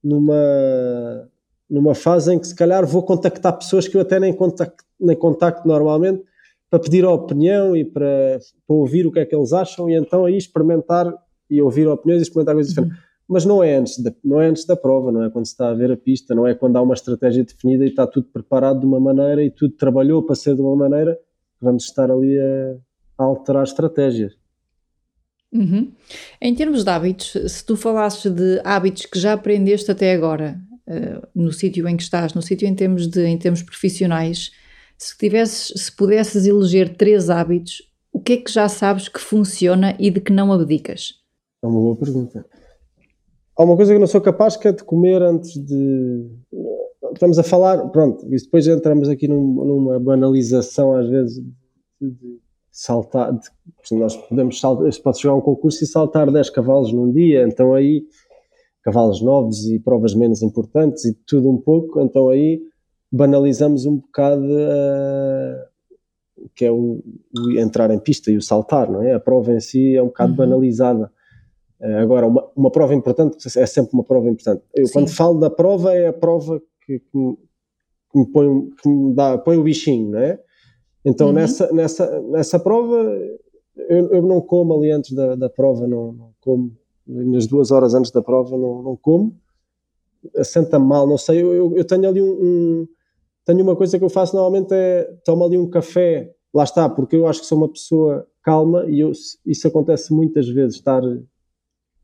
[0.02, 1.28] numa,
[1.68, 5.16] numa fase em que se calhar vou contactar pessoas que eu até nem contacto, nem
[5.16, 6.22] contacto normalmente
[6.70, 9.94] para pedir a opinião e para, para ouvir o que é que eles acham e
[9.94, 11.12] então aí experimentar
[11.48, 12.98] e ouvir opiniões e experimentar coisas diferentes.
[12.98, 13.04] Uhum.
[13.26, 15.68] Mas não é, antes da, não é antes da prova, não é quando se está
[15.70, 18.80] a ver a pista, não é quando há uma estratégia definida e está tudo preparado
[18.80, 21.14] de uma maneira e tudo trabalhou para ser de uma maneira
[21.58, 22.76] que vamos estar ali a,
[23.18, 24.34] a alterar estratégias.
[25.52, 25.92] Uhum.
[26.40, 31.26] Em termos de hábitos, se tu falasses de hábitos que já aprendeste até agora, uh,
[31.34, 34.50] no sítio em que estás, no sítio em termos de em termos profissionais,
[34.96, 39.96] se tivesses, se pudesses eleger três hábitos, o que é que já sabes que funciona
[39.98, 41.14] e de que não abdicas?
[41.62, 42.46] É uma boa pergunta.
[43.56, 46.28] Há uma coisa que eu não sou capaz que é de comer antes de.
[47.12, 51.36] Estamos a falar, pronto, e depois entramos aqui num, numa banalização às vezes
[52.00, 53.32] de, de saltar.
[53.32, 53.48] De,
[53.92, 57.74] nós podemos saltar, pode chegar a um concurso e saltar 10 cavalos num dia, então
[57.74, 58.04] aí
[58.84, 62.60] cavalos novos e provas menos importantes e tudo um pouco, então aí
[63.10, 65.74] banalizamos um bocado uh,
[66.54, 67.02] que é o,
[67.36, 69.14] o, entrar em pista e o saltar, não é?
[69.14, 70.36] A prova em si é um bocado uhum.
[70.36, 71.10] banalizada.
[71.80, 74.62] Uh, agora, uma, uma prova importante é sempre uma prova importante.
[74.74, 77.36] Eu, quando falo da prova, é a prova que, que, me,
[78.12, 80.38] que me, põe, que me dá, põe o bichinho, não é?
[81.04, 81.34] Então, uhum.
[81.34, 82.96] nessa, nessa, nessa prova,
[83.76, 86.72] eu, eu, não como ali antes da, da prova, não, não, como.
[87.06, 89.36] Nas duas horas antes da prova, não, não como.
[90.36, 91.42] Assenta-me mal, não sei.
[91.42, 92.88] Eu, eu, tenho ali um, um,
[93.44, 97.16] Tenho uma coisa que eu faço normalmente é tomo ali um café, lá está, porque
[97.16, 99.12] eu acho que sou uma pessoa calma e eu,
[99.44, 101.02] isso acontece muitas vezes, estar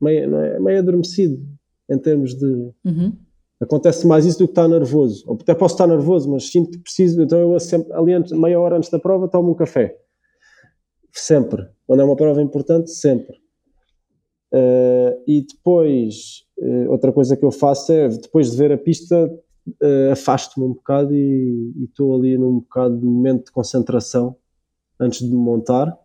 [0.00, 1.42] meio, é, meio adormecido
[1.88, 2.46] em termos de.
[2.84, 3.16] Uhum.
[3.58, 5.22] Acontece mais isso do que estar nervoso.
[5.26, 7.20] Ou até posso estar nervoso, mas sinto que preciso.
[7.20, 9.98] Então eu sempre, ali antes, meia hora antes da prova tomo um café.
[11.12, 11.68] Sempre.
[11.86, 13.36] Quando é uma prova importante, sempre.
[14.52, 19.26] Uh, e depois, uh, outra coisa que eu faço é, depois de ver a pista,
[19.68, 24.36] uh, afasto-me um bocado e estou ali num bocado de momento de concentração
[24.98, 25.96] antes de montar.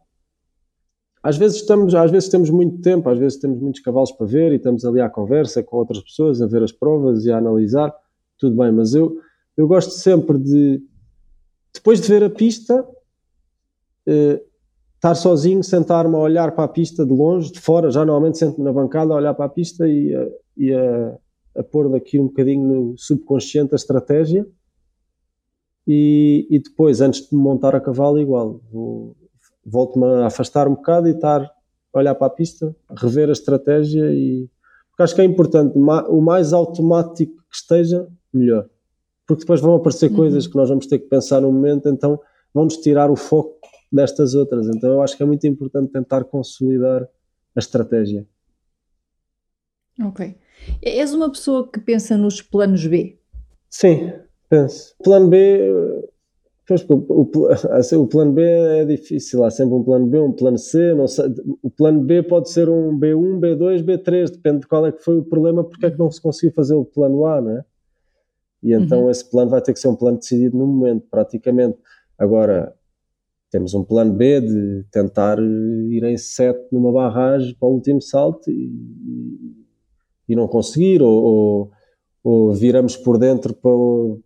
[1.24, 4.52] Às vezes estamos, às vezes temos muito tempo, às vezes temos muitos cavalos para ver
[4.52, 7.92] e estamos ali à conversa com outras pessoas, a ver as provas e a analisar,
[8.38, 9.18] tudo bem, mas eu,
[9.58, 10.84] eu gosto sempre de,
[11.74, 12.88] depois de ver a pista,
[15.06, 18.66] estar sozinho, sentar-me a olhar para a pista de longe, de fora, já normalmente sento-me
[18.66, 21.18] na bancada a olhar para a pista e, a, e a,
[21.60, 24.48] a pôr daqui um bocadinho no subconsciente a estratégia.
[25.88, 28.60] E, e depois, antes de montar a cavalo, igual,
[29.64, 34.12] volto-me a afastar um bocado e estar a olhar para a pista, rever a estratégia
[34.12, 34.50] e
[34.90, 38.66] porque acho que é importante, o mais automático que esteja, melhor.
[39.28, 40.16] Porque depois vão aparecer uhum.
[40.16, 42.18] coisas que nós vamos ter que pensar no momento, então
[42.54, 43.55] vamos tirar o foco
[43.96, 44.68] destas outras.
[44.68, 47.08] Então eu acho que é muito importante tentar consolidar
[47.56, 48.26] a estratégia.
[50.02, 50.36] Ok.
[50.82, 53.18] És uma pessoa que pensa nos planos B?
[53.70, 54.12] Sim,
[54.50, 54.96] penso.
[55.04, 56.04] Plano B
[56.68, 60.58] Pois, o, assim, o, plano B é difícil, há sempre um plano B, um plano
[60.58, 61.26] C, não sei,
[61.62, 65.20] o plano B pode ser um B1, B2, B3, depende de qual é que foi
[65.20, 67.66] o problema, porque é que não se conseguiu fazer o plano A, não é?
[68.64, 69.12] E então uhum.
[69.12, 71.78] esse plano vai ter que ser um plano decidido no momento, praticamente.
[72.18, 72.74] Agora,
[73.56, 78.52] temos um plano B de tentar ir em 7 numa barragem para o último salto
[78.52, 79.56] e,
[80.28, 81.72] e não conseguir, ou, ou,
[82.22, 84.20] ou, viramos por dentro para o,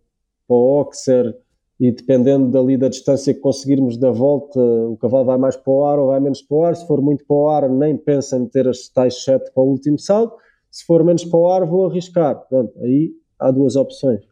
[0.48, 1.32] para o Oxer
[1.78, 5.84] e dependendo dali da distância que conseguirmos da volta, o cavalo vai mais para o
[5.84, 6.74] ar ou vai menos para o ar.
[6.74, 9.68] Se for muito para o ar, nem pensa em meter as tais 7 para o
[9.68, 10.36] último salto.
[10.72, 12.34] Se for menos para o ar, vou arriscar.
[12.48, 14.29] Pronto, aí há duas opções.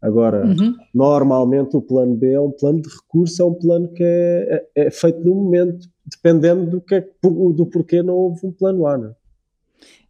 [0.00, 0.74] Agora, uhum.
[0.94, 4.86] normalmente o plano B é um plano de recurso, é um plano que é, é,
[4.86, 8.96] é feito no momento, dependendo do, que é, do porquê não houve um plano A.
[8.96, 9.14] Não é?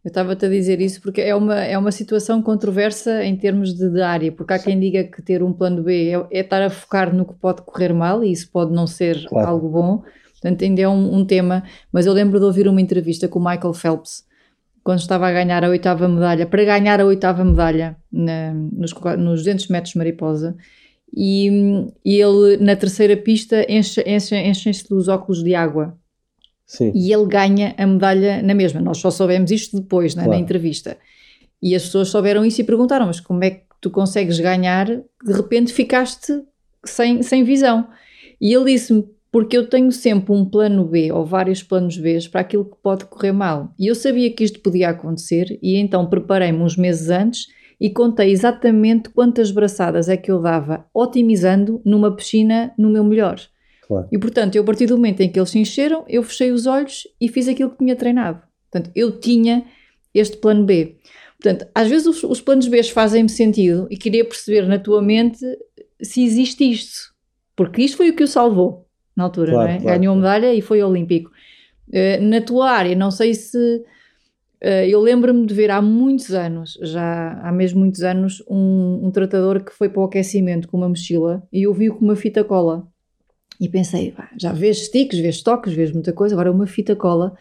[0.03, 3.89] Eu estava-te a dizer isso porque é uma, é uma situação controversa em termos de,
[3.89, 6.69] de área, porque há quem diga que ter um plano B é, é, estar a
[6.69, 9.49] focar no que pode correr mal e isso pode não ser claro.
[9.49, 10.03] algo bom.
[10.31, 13.43] Portanto, ainda é um, um, tema, mas eu lembro de ouvir uma entrevista com o
[13.43, 14.23] Michael Phelps
[14.89, 19.43] quando estava a ganhar a oitava medalha, para ganhar a oitava medalha na, nos, nos
[19.43, 20.57] 200 metros mariposa,
[21.15, 21.47] e,
[22.03, 24.01] e ele na terceira pista enche-se
[24.35, 25.95] enche, enche dos óculos de água
[26.65, 26.91] Sim.
[26.95, 28.81] e ele ganha a medalha na mesma.
[28.81, 30.39] Nós só soubemos isto depois, né, claro.
[30.39, 30.97] na entrevista.
[31.61, 34.87] E as pessoas souberam isso e perguntaram: Mas como é que tu consegues ganhar?
[34.87, 36.33] De repente ficaste
[36.83, 37.87] sem, sem visão.
[38.41, 42.41] E ele disse-me: Porque eu tenho sempre um plano B ou vários planos B para
[42.41, 43.73] aquilo que pode correr mal.
[43.77, 47.47] E eu sabia que isto podia acontecer, e então preparei-me uns meses antes
[47.79, 53.39] e contei exatamente quantas braçadas é que eu dava, otimizando numa piscina no meu melhor.
[53.87, 54.07] Claro.
[54.11, 56.65] E portanto, eu a partir do momento em que eles se encheram, eu fechei os
[56.65, 58.41] olhos e fiz aquilo que tinha treinado.
[58.69, 59.65] Portanto, eu tinha
[60.13, 60.97] este plano B.
[61.41, 65.39] Portanto, às vezes os, os planos B fazem-me sentido e queria perceber na tua mente
[66.01, 67.13] se existe isto.
[67.55, 68.88] Porque isto foi o que o salvou
[69.19, 69.79] na altura, claro, não é?
[69.79, 71.31] Claro, Ganhou medalha e foi olímpico.
[71.89, 73.83] Uh, na tua área, não sei se.
[74.61, 79.11] Uh, eu lembro-me de ver há muitos anos, já há mesmo muitos anos, um, um,
[79.11, 82.43] tratador que foi para o aquecimento com uma mochila e eu vi com uma fita
[82.43, 82.85] cola.
[83.59, 87.35] E pensei, já vês sticks, vês toques, vês muita coisa, agora uma fita cola.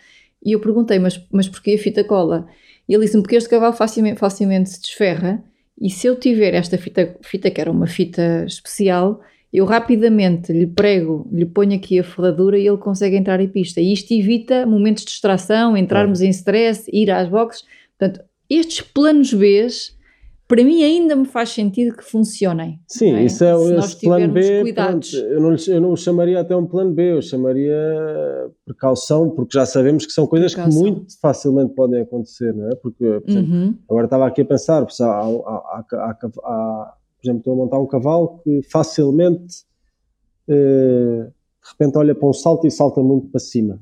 [0.45, 2.47] E eu perguntei, mas, mas porquê a fita cola?
[2.89, 5.43] E ele disse-me, porque este cavalo facilmente, facilmente se desferra
[5.81, 9.21] e se eu tiver esta fita, fita, que era uma fita especial,
[9.53, 13.81] eu rapidamente lhe prego, lhe ponho aqui a ferradura e ele consegue entrar em pista.
[13.81, 16.27] E isto evita momentos de distração, entrarmos é.
[16.27, 17.65] em stress, ir às boxes.
[17.99, 19.99] Portanto, estes planos Bs
[20.49, 22.81] para mim ainda me faz sentido que funcionem.
[22.89, 23.25] Sim, é?
[23.25, 24.73] isso é o esse plano B.
[24.73, 27.77] Pronto, eu, não, eu não o chamaria até um plano B, eu chamaria
[28.65, 30.83] precaução, porque já sabemos que são coisas precaução.
[30.83, 32.75] que muito facilmente podem acontecer, não é?
[32.77, 33.75] Porque, por exemplo, uhum.
[33.91, 35.85] agora estava aqui a pensar, há, há,
[36.43, 39.65] há, por exemplo, estou a montar um cavalo que facilmente
[40.49, 41.31] eh,
[41.63, 43.81] de repente olha para um salto e salta muito para cima.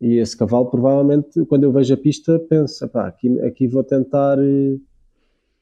[0.00, 4.38] E esse cavalo, provavelmente, quando eu vejo a pista, pensa, pá, aqui, aqui vou tentar.
[4.38, 4.78] Eh,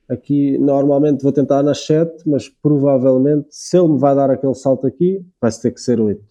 [0.08, 4.86] Aqui normalmente vou tentar nas 7, mas provavelmente se ele me vai dar aquele salto
[4.86, 6.22] aqui, vai ter que ser 8.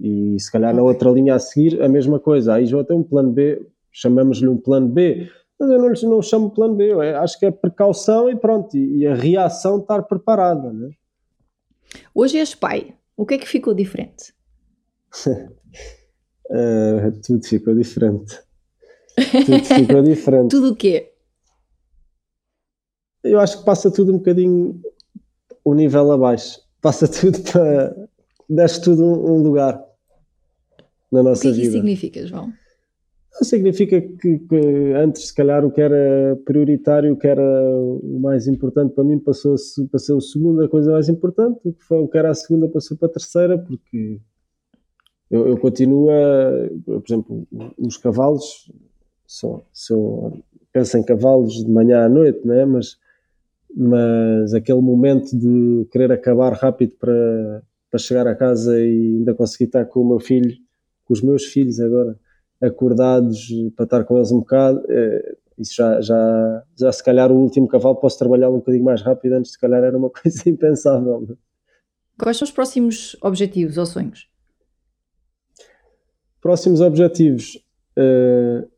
[0.00, 2.54] E se calhar na outra linha a seguir, a mesma coisa.
[2.54, 5.28] Aí já tem um plano B, chamamos-lhe um plano B,
[5.58, 9.06] mas eu não, não chamo plano B, eu acho que é precaução e pronto, e,
[9.06, 10.72] a reação estar preparada.
[10.72, 10.90] Né?
[12.14, 14.34] Hoje és pai, o que é que ficou diferente?
[16.50, 18.40] uh, tudo ficou diferente.
[19.46, 20.50] Tudo ficou diferente.
[20.50, 21.12] tudo o quê?
[23.22, 24.80] eu acho que passa tudo um bocadinho
[25.64, 26.60] o nível abaixo.
[26.80, 27.94] Passa tudo para.
[28.48, 29.82] Desce tudo um, lugar
[31.10, 31.50] na nossa vida.
[31.50, 32.52] O que, é que isso significa, João?
[33.40, 38.46] Significa que, que, antes, se calhar, o que era prioritário, o que era o mais
[38.46, 40.14] importante para mim, passou a ser
[40.64, 41.60] a coisa mais importante.
[41.64, 44.20] O que, foi, o que era a segunda passou para a terceira, porque
[45.30, 46.68] eu, eu continuo a.
[46.84, 47.46] Por exemplo,
[47.78, 48.70] os cavalos
[49.26, 49.62] são.
[49.72, 52.66] são penso em cavalos de manhã à noite, não é?
[52.66, 52.98] Mas
[53.74, 59.64] mas aquele momento de querer acabar rápido para, para chegar a casa e ainda conseguir
[59.64, 60.54] estar com o meu filho,
[61.04, 62.18] com os meus filhos agora,
[62.62, 67.36] acordados para estar com eles um bocado, é, isso já, já, já se calhar o
[67.36, 71.36] último cavalo posso trabalhar um bocadinho mais rápido, antes se calhar era uma coisa impensável.
[72.18, 74.28] Quais são os próximos objetivos ou sonhos?
[76.40, 77.56] Próximos objetivos.
[77.98, 78.68] Uh,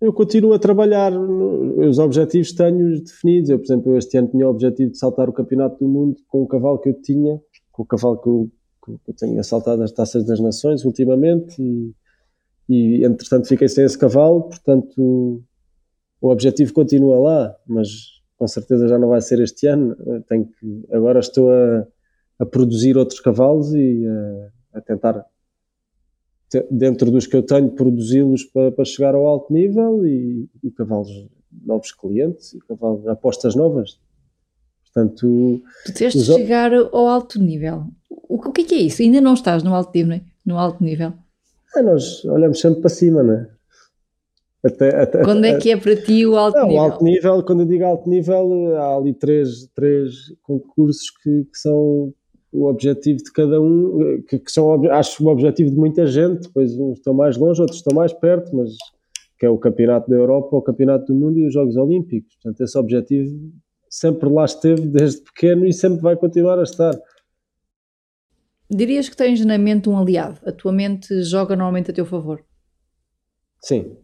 [0.00, 3.50] eu continuo a trabalhar, os objetivos tenho definidos.
[3.50, 6.42] Eu, por exemplo, este ano tinha o objetivo de saltar o Campeonato do Mundo com
[6.42, 8.50] o cavalo que eu tinha, com o cavalo que eu,
[8.84, 11.94] que eu tenho saltado as Taças das Nações ultimamente e,
[12.68, 14.42] e, entretanto, fiquei sem esse cavalo.
[14.42, 15.42] Portanto,
[16.20, 17.88] o objetivo continua lá, mas
[18.36, 19.96] com certeza já não vai ser este ano.
[20.28, 21.86] Tenho que, agora estou a,
[22.38, 25.24] a produzir outros cavalos e a, a tentar
[26.70, 31.08] dentro dos que eu tenho, produzi-los para, para, chegar ao alto nível e, e cavalos
[31.64, 33.98] novos clientes e cavalos, apostas novas.
[34.84, 37.86] Portanto, tu tens de chegar ao alto nível.
[38.10, 39.00] O, o que é, que é isso?
[39.00, 40.20] Ainda não estás no alto nível?
[40.44, 41.14] No alto nível?
[41.76, 43.48] É, nós olhamos sempre para cima, não é?
[44.64, 46.82] Até, até, quando é que é para ti o alto não, nível?
[46.82, 50.12] Alto nível, quando eu digo alto nível, há ali três, três
[50.42, 52.14] concursos que, que são
[52.52, 56.78] o objetivo de cada um, que, que são, acho o objetivo de muita gente, depois
[56.78, 58.70] uns estão mais longe, outros estão mais perto, mas
[59.38, 62.36] que é o Campeonato da Europa, o Campeonato do Mundo e os Jogos Olímpicos.
[62.36, 63.34] Portanto, esse objetivo
[63.90, 66.94] sempre lá esteve desde pequeno e sempre vai continuar a estar.
[68.74, 70.40] Dirias que tens na mente um aliado?
[70.46, 72.42] A tua mente joga normalmente a teu favor?
[73.60, 73.98] Sim.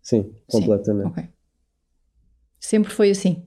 [0.00, 1.06] Sim, completamente.
[1.06, 1.10] Sim.
[1.10, 1.28] Okay.
[2.60, 3.44] Sempre foi assim?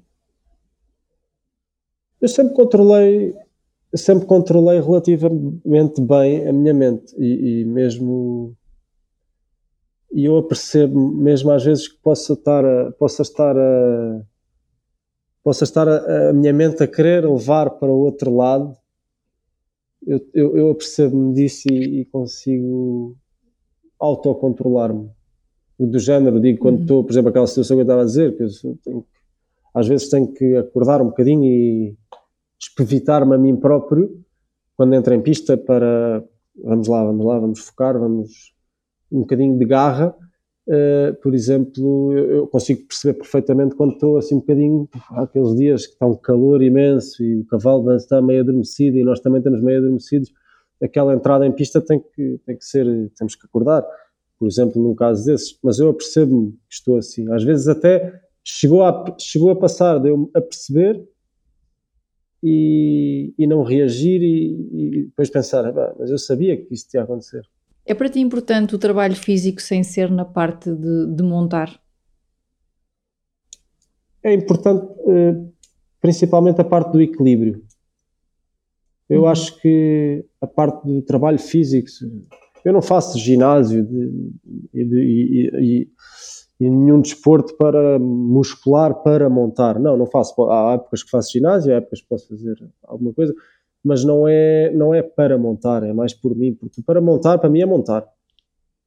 [2.19, 3.33] Eu sempre controlei,
[3.95, 8.57] sempre controlei relativamente bem a minha mente e, e mesmo
[10.11, 14.21] e eu apercebo mesmo às vezes que possa estar a, possa estar a
[15.41, 18.77] possa estar a, a minha mente a querer levar para o outro lado
[20.05, 23.15] eu, eu, eu apercebo-me disso e, e consigo
[23.99, 25.09] autocontrolar-me.
[25.77, 26.81] Do género, digo, quando uhum.
[26.81, 29.05] estou, por exemplo, aquela situação que eu estava a dizer, que eu tenho,
[29.73, 31.97] às vezes tenho que acordar um bocadinho e
[32.59, 34.23] espevitar-me a mim próprio
[34.75, 36.23] quando entro em pista para
[36.63, 38.53] vamos lá, vamos lá, vamos focar, vamos
[39.11, 40.15] um bocadinho de garra
[40.68, 45.93] Uh, por exemplo, eu consigo perceber perfeitamente quando estou assim um bocadinho, aqueles dias que
[45.93, 49.78] está um calor imenso e o cavalo está meio adormecido e nós também estamos meio
[49.78, 50.34] adormecidos,
[50.82, 53.86] aquela entrada em pista tem que, tem que ser, temos que acordar,
[54.39, 58.84] por exemplo, num caso desses, mas eu apercebo-me que estou assim, às vezes até chegou
[58.84, 61.07] a, chegou a passar de eu a perceber
[62.41, 67.03] e, e não reagir e, e depois pensar, ah, mas eu sabia que isso ia
[67.03, 67.43] acontecer.
[67.86, 71.79] É para ti importante o trabalho físico sem ser na parte de, de montar?
[74.23, 75.36] É importante, eh,
[76.01, 77.63] principalmente a parte do equilíbrio.
[79.07, 79.27] Eu uhum.
[79.27, 81.88] acho que a parte do trabalho físico,
[82.63, 83.88] eu não faço ginásio
[84.73, 85.88] e,
[86.59, 89.79] e, nenhum desporto para muscular, para montar.
[89.79, 90.33] Não, não faço.
[90.49, 93.31] Há épocas que faço ginásio, há épocas que posso fazer alguma coisa
[93.86, 97.51] mas não é, não é para montar, é mais por mim, porque para montar, para
[97.51, 98.03] mim é montar.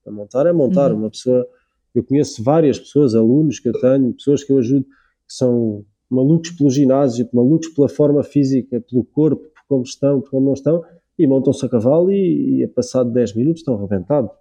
[0.02, 0.90] Para montar é montar.
[0.90, 0.98] Uhum.
[0.98, 1.46] Uma pessoa,
[1.94, 6.50] eu conheço várias pessoas, alunos que eu tenho, pessoas que eu ajudo, que são malucos
[6.50, 10.82] pelo ginásio, malucos pela forma física, pelo corpo, por como estão, por como não estão,
[11.16, 14.32] e montam-se a cavalo e, e a passar de 10 minutos estão arrebentados.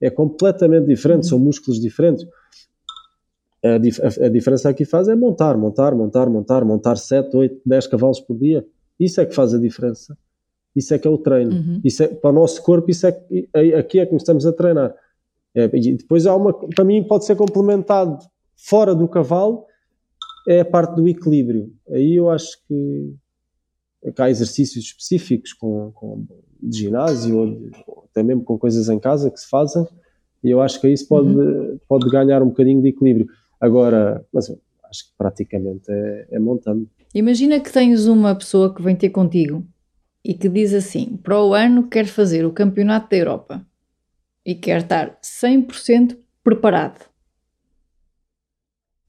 [0.00, 1.28] É completamente diferente, uhum.
[1.28, 2.26] são músculos diferentes.
[3.62, 7.60] A, dif a, a, diferença aqui faz é montar, montar, montar, montar, montar 7, 8,
[7.66, 8.66] 10 cavalos por dia.
[8.98, 10.16] Isso é que faz a diferença.
[10.74, 11.52] Isso é que é o treino.
[11.52, 11.80] Uhum.
[11.84, 13.10] Isso é, para o nosso corpo, isso é,
[13.78, 14.94] aqui é que estamos a treinar.
[15.54, 18.18] É, e depois há uma, para mim pode ser complementado
[18.56, 19.64] fora do cavalo,
[20.48, 21.72] é a parte do equilíbrio.
[21.90, 23.14] Aí eu acho que,
[24.14, 26.26] que há exercícios específicos com, com
[26.62, 29.86] de ginásio ou, de, ou, até mesmo com coisas em casa que se fazem
[30.46, 31.78] e eu acho que isso pode, uhum.
[31.88, 33.26] pode ganhar um bocadinho de equilíbrio.
[33.60, 36.88] Agora, mas acho que praticamente é, é montando.
[37.16, 39.66] Imagina que tens uma pessoa que vem ter contigo
[40.22, 43.66] e que diz assim: para o ano quer fazer o Campeonato da Europa
[44.44, 46.14] e quer estar 100%
[46.44, 47.06] preparado.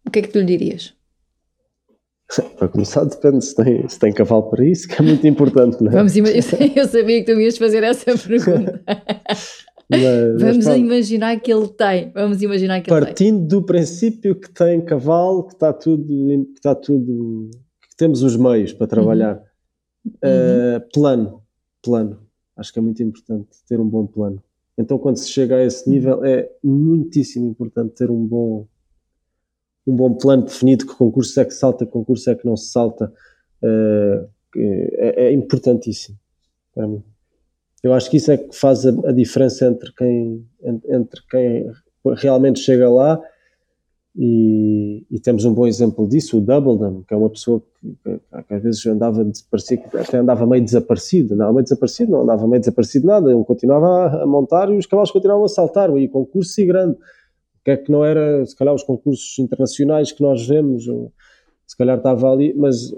[0.05, 0.93] O que é que tu lhe dirias?
[2.57, 5.91] Para começar, depende se tem, se tem cavalo para isso, que é muito importante, não
[5.91, 5.95] é?
[5.95, 8.81] Vamos eu sabia que tu ias fazer essa pergunta.
[9.89, 12.11] Mas, Vamos mas, imaginar que ele tem.
[12.13, 17.49] Vamos imaginar que Partindo do princípio que tem cavalo, que está tudo, que está tudo
[17.97, 19.43] temos os meios para trabalhar.
[20.05, 20.11] Uhum.
[20.23, 21.43] Uh, plano,
[21.81, 22.19] plano.
[22.55, 24.41] Acho que é muito importante ter um bom plano.
[24.77, 28.67] Então, quando se chega a esse nível, é muitíssimo importante ter um bom,
[29.85, 32.71] um bom plano definido, que concurso é que salta, que concurso é que não se
[32.71, 33.11] salta.
[33.61, 36.17] Uh, é, é, importantíssimo
[36.73, 37.03] para mim.
[37.83, 41.71] Eu acho que isso é que faz a, a diferença entre quem, entre quem
[42.15, 43.21] realmente chega lá
[44.19, 48.19] e, e, temos um bom exemplo disso, o Doubledon, que é uma pessoa que, que,
[48.47, 52.59] que às vezes andava, que até andava meio desaparecido, não meio desaparecido, não andava meio
[52.59, 56.65] desaparecido nada, ele continuava a montar e os cavalos continuavam a saltar, e concurso e
[56.65, 56.97] grande,
[57.63, 61.11] que é que não era, se calhar os concursos internacionais que nós vemos, ou,
[61.67, 62.91] se calhar estava ali, mas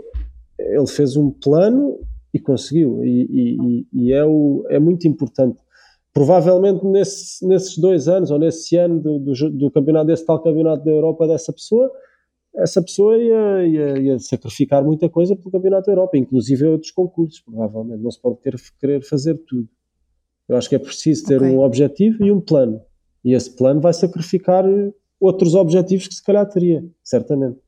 [0.58, 2.00] ele fez um plano
[2.34, 5.58] e conseguiu, e, e, e é, o, é muito importante
[6.14, 10.84] provavelmente nesse, nesses dois anos ou nesse ano do, do, do, campeonato desse tal campeonato
[10.84, 11.92] da Europa dessa pessoa
[12.56, 17.42] essa pessoa ia, ia, ia, sacrificar muita coisa pelo campeonato da Europa inclusive outros concursos
[17.42, 19.68] provavelmente não se pode ter, querer fazer tudo
[20.48, 21.56] eu acho que é preciso ter okay.
[21.56, 22.82] um objetivo e um plano
[23.24, 24.66] e esse plano vai sacrificar
[25.20, 27.60] outros objetivos que se calhar teria certamente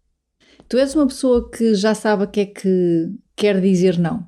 [0.67, 4.25] Tu és uma pessoa que já sabe o que é que quer dizer não?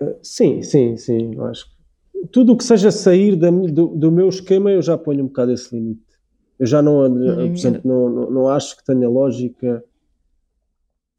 [0.00, 1.34] Uh, sim, sim, sim.
[1.34, 1.81] Eu acho que
[2.30, 5.52] tudo o que seja sair da, do, do, meu esquema, eu já ponho um bocado
[5.52, 6.02] esse limite.
[6.58, 9.82] Eu já não, por exemplo, não, não, não, acho que tenha lógica,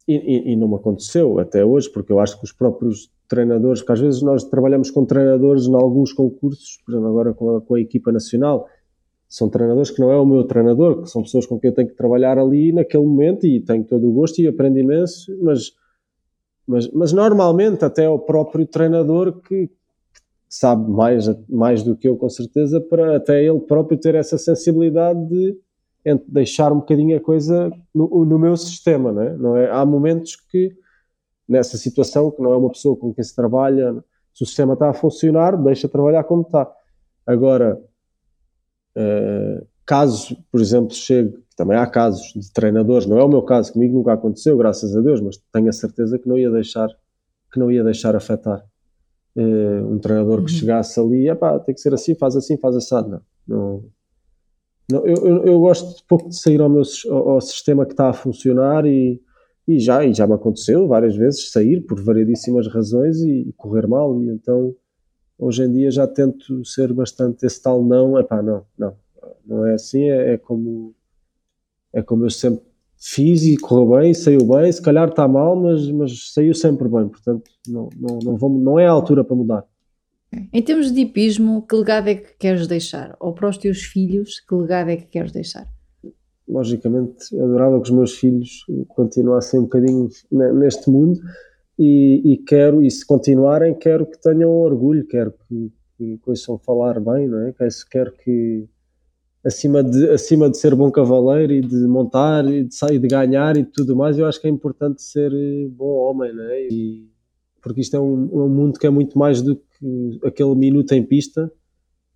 [0.06, 3.80] e, e, e, não me aconteceu até hoje, porque eu acho que os próprios treinadores,
[3.80, 7.60] porque às vezes nós trabalhamos com treinadores em alguns concursos, por exemplo, agora com a,
[7.60, 8.68] com a equipa nacional,
[9.28, 11.88] são treinadores que não é o meu treinador, que são pessoas com quem eu tenho
[11.88, 15.72] que trabalhar ali naquele momento e tenho todo o gosto e aprendo imenso, mas,
[16.66, 19.70] mas, mas normalmente até é o próprio treinador que
[20.48, 25.26] sabe mais, mais do que eu, com certeza, para até ele próprio ter essa sensibilidade
[25.28, 25.58] de
[26.28, 29.36] deixar um bocadinho a coisa no, no meu sistema, não é?
[29.36, 29.70] não é?
[29.70, 30.76] Há momentos que,
[31.48, 33.94] nessa situação, que não é uma pessoa com quem se trabalha,
[34.34, 36.70] se o sistema está a funcionar, deixa trabalhar como está.
[37.26, 37.80] Agora,
[38.96, 43.72] uh, caso, por exemplo, chegue, também há casos de treinadores, não é o meu caso,
[43.72, 46.88] comigo nunca aconteceu, graças a Deus, mas tenho a certeza que não ia deixar,
[47.52, 48.64] que não ia deixar afetar.
[49.36, 50.44] Uh, um treinador uhum.
[50.44, 53.10] que chegasse ali, epá, tem que ser assim, faz assim, faz assado.
[53.10, 53.84] Não, não,
[54.90, 58.10] não, eu, eu, eu, gosto de pouco de sair ao, meu, ao, sistema que está
[58.10, 59.20] a funcionar e,
[59.66, 63.86] e, já, e já me aconteceu várias vezes sair por variedíssimas razões e, e, correr
[63.86, 64.74] mal e então
[65.38, 68.94] hoje em dia já tento ser bastante esse tal não, é pá, não, não,
[69.46, 70.94] não é assim, é, é, como
[71.92, 72.62] é como eu sempre
[73.06, 77.06] fiz e correu bem, saiu bem, se calhar está mal, mas, mas saiu sempre bem,
[77.06, 79.64] portanto não, não, não, vou, não é a altura para mudar.
[80.52, 83.14] Em termos de hipismo, que legado é que queres deixar?
[83.20, 85.68] Ou para os teus filhos, que legado é que queres deixar?
[86.48, 91.20] Logicamente, adorava que os meus filhos continuassem um bocadinho neste mundo
[91.78, 96.98] e, e quero, e se continuarem, quero que tenham orgulho, quero que, que conheçam falar
[97.00, 97.54] bem, não é?
[97.90, 98.66] Quero que,
[99.44, 103.56] acima de, acima de ser bom cavaleiro e de montar e de sair de ganhar
[103.56, 105.30] e tudo mais, eu acho que é importante ser
[105.70, 106.68] bom homem, não é?
[106.68, 107.10] E,
[107.62, 111.02] porque isto é um, um mundo que é muito mais do que aquele minuto em
[111.02, 111.50] pista.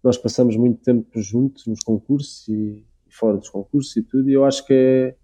[0.03, 4.45] Nós passamos muito tempo juntos nos concursos e fora dos concursos e tudo, e eu
[4.45, 5.15] acho que é,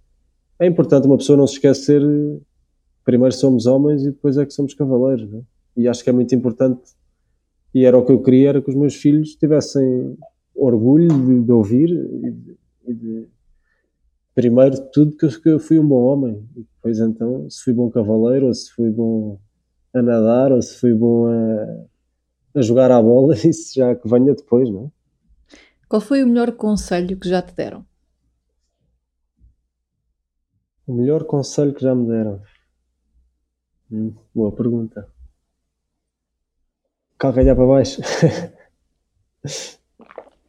[0.58, 2.02] é importante uma pessoa não se esquecer.
[3.04, 5.42] Primeiro somos homens e depois é que somos cavaleiros, né?
[5.76, 6.82] e acho que é muito importante.
[7.74, 10.16] E era o que eu queria, era que os meus filhos tivessem
[10.54, 13.28] orgulho de, de ouvir e de, e de,
[14.34, 17.62] primeiro de tudo que eu, que eu fui um bom homem e depois então se
[17.62, 19.38] fui bom cavaleiro ou se fui bom
[19.92, 24.34] a nadar ou se fui bom a, a jogar à bola, isso já que venha
[24.34, 25.04] depois, não é?
[25.88, 27.86] Qual foi o melhor conselho que já te deram?
[30.86, 32.42] O melhor conselho que já me deram?
[33.90, 35.08] Hum, boa pergunta.
[37.18, 38.02] Calcanhar para baixo.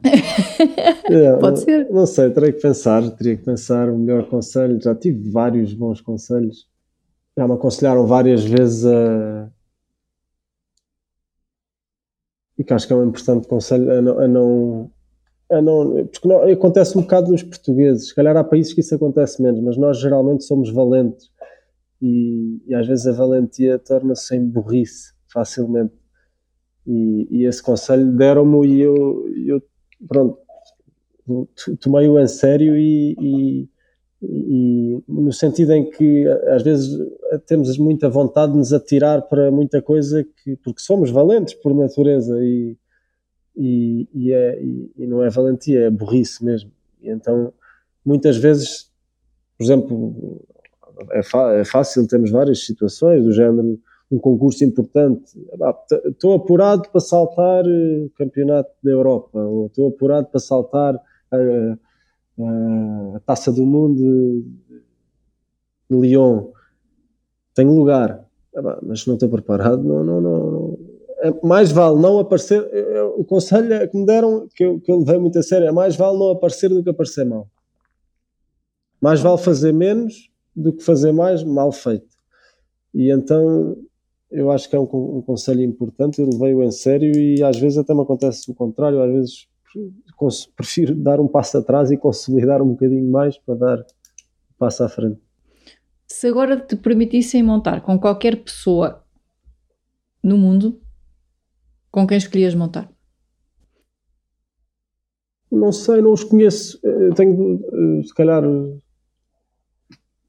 [0.05, 1.85] é, Pode ser.
[1.85, 4.81] Não, não sei, terei que pensar, teria que pensar o melhor conselho.
[4.81, 6.67] Já tive vários bons conselhos
[7.37, 9.51] já me aconselharam várias vezes a.
[12.57, 14.19] E que acho que é um importante conselho a não.
[14.19, 14.91] A não,
[15.51, 18.07] a não porque não, acontece um bocado nos portugueses.
[18.07, 21.29] Se calhar há países que isso acontece menos, mas nós geralmente somos valentes.
[22.01, 25.93] E, e às vezes a valentia torna-se em burrice facilmente.
[26.87, 29.61] E, e esse conselho deram-me e eu, eu,
[30.07, 30.37] pronto,
[31.79, 33.69] tomei-o em sério e, e
[34.21, 36.97] e, no sentido em que às vezes
[37.45, 42.37] temos muita vontade de nos atirar para muita coisa que, porque somos valentes por natureza
[42.43, 42.77] e,
[43.55, 44.59] e, é,
[44.97, 46.71] não é valentia, é burrice mesmo.
[47.01, 47.53] Então
[48.03, 48.89] muitas vezes,
[49.57, 50.41] por exemplo,
[51.11, 51.19] é,
[51.59, 53.79] é fácil, temos várias situações do género
[54.11, 55.37] um concurso importante.
[56.05, 61.79] Estou apurado para saltar o campeonato da Europa, ou estou apurado para saltar uh,
[63.15, 64.45] a Taça do Mundo
[65.89, 66.51] de Lyon.
[67.53, 68.25] Tenho lugar,
[68.83, 70.79] mas não estou preparado, não, não, não,
[71.19, 72.61] é, mais vale não aparecer.
[73.17, 75.71] o conselho é que me deram, que eu, que eu levei muito a sério, é
[75.71, 77.47] mais vale não aparecer do que aparecer mal.
[79.01, 82.15] Mais vale fazer menos do que fazer mais mal feito.
[82.93, 83.75] E então
[84.31, 87.77] eu acho que é um, um conselho importante, eu levei-o em sério e às vezes
[87.77, 89.47] até me acontece o contrário, às vezes
[90.55, 94.89] prefiro dar um passo atrás e consolidar um bocadinho mais para dar um passo à
[94.89, 95.19] frente.
[96.07, 99.03] Se agora te permitissem montar com qualquer pessoa
[100.23, 100.79] no mundo,
[101.91, 102.91] com quem escolhias montar?
[105.51, 106.79] Não sei, não os conheço.
[106.83, 107.61] Eu tenho,
[107.99, 108.43] eh, se calhar,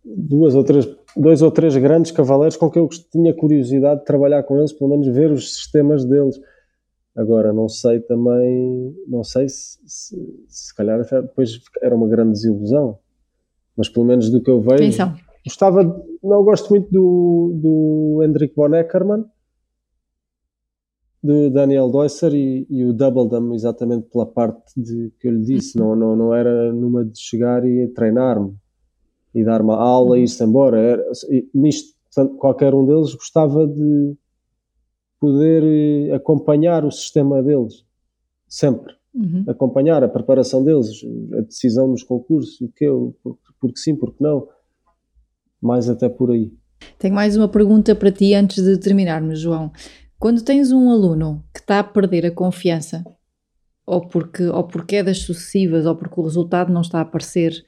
[0.05, 0.87] duas ou três,
[1.17, 4.91] dois ou três grandes cavaleiros com quem eu tinha curiosidade de trabalhar com eles, pelo
[4.91, 6.39] menos ver os sistemas deles
[7.17, 12.99] Agora, não sei também, não sei se, se, se calhar depois era uma grande desilusão,
[13.75, 14.85] mas pelo menos do que eu vejo.
[15.43, 15.83] Gostava,
[16.23, 19.25] não gosto muito do, do Hendrik von Eckermann,
[21.23, 25.43] do Daniel Deusser e, e o Double Dam, exatamente pela parte de, que eu lhe
[25.43, 25.81] disse.
[25.81, 25.97] Uhum.
[25.97, 28.55] Não, não, não era numa de chegar e treinar-me
[29.37, 30.17] e dar uma aula uhum.
[30.17, 30.81] e ir-se embora.
[30.81, 34.17] Era, e nisto, portanto, qualquer um deles gostava de
[35.21, 37.85] poder eh, acompanhar o sistema deles,
[38.49, 38.95] sempre.
[39.15, 39.45] Uhum.
[39.47, 40.89] Acompanhar a preparação deles,
[41.37, 43.15] a decisão nos concursos, o que eu,
[43.61, 44.49] porque sim, porque não.
[45.61, 46.51] Mais até por aí.
[46.99, 49.71] Tenho mais uma pergunta para ti antes de terminarmos, João.
[50.19, 53.05] Quando tens um aluno que está a perder a confiança,
[53.87, 57.65] ou porque, ou por quedas sucessivas, ou porque o resultado não está a aparecer,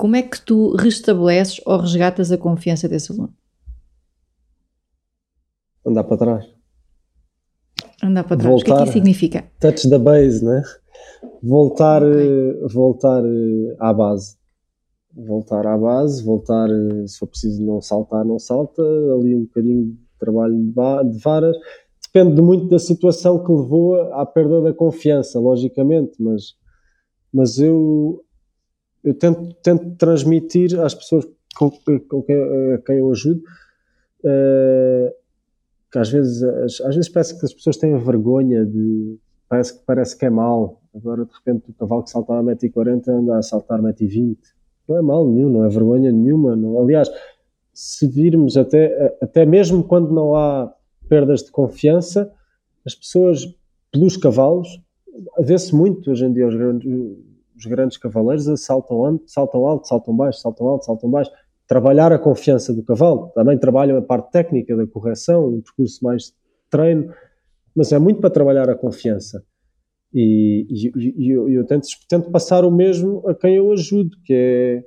[0.00, 3.34] como é que tu restabeleces ou resgatas a confiança desse aluno?
[5.86, 6.46] Andar para trás.
[8.02, 8.50] Andar para trás.
[8.50, 9.44] Voltar, o que é que isso significa?
[9.60, 10.62] Touch the base, né?
[11.42, 12.18] Voltar, okay.
[12.18, 14.38] Eh, voltar eh, à base.
[15.14, 19.84] Voltar à base, voltar, eh, se for preciso não saltar, não salta, ali um bocadinho
[19.84, 21.56] de trabalho de varas.
[22.10, 26.54] Depende muito da situação que levou à perda da confiança, logicamente, mas,
[27.30, 28.24] mas eu,
[29.02, 31.26] eu tento, tento transmitir às pessoas
[31.56, 31.70] com,
[32.08, 32.36] com quem,
[32.74, 33.42] a quem eu ajudo
[34.24, 35.20] uh,
[35.90, 36.42] que às vezes,
[36.80, 39.18] às vezes parece que as pessoas têm vergonha de.
[39.48, 40.80] Parece que, parece que é mal.
[40.94, 44.36] Agora, de repente, o cavalo que saltava a 1,40m anda a saltar 1,20m.
[44.88, 46.54] Não é mal nenhum, não é vergonha nenhuma.
[46.54, 46.78] Não.
[46.78, 47.10] Aliás,
[47.74, 50.72] se virmos até, até mesmo quando não há
[51.08, 52.32] perdas de confiança,
[52.86, 53.44] as pessoas,
[53.90, 54.80] pelos cavalos,
[55.40, 56.88] vê-se muito hoje em dia os grandes,
[57.60, 61.30] os grandes cavaleiros saltam alto, saltam alto, saltam baixo, saltam alto, saltam baixo
[61.70, 63.30] trabalhar a confiança do cavalo.
[63.32, 66.32] Também trabalham a parte técnica da correção, um percurso mais de
[66.68, 67.14] treino,
[67.76, 69.44] mas é muito para trabalhar a confiança.
[70.12, 74.34] E, e, e eu, eu tento, tento, passar o mesmo a quem eu ajudo, que
[74.34, 74.84] é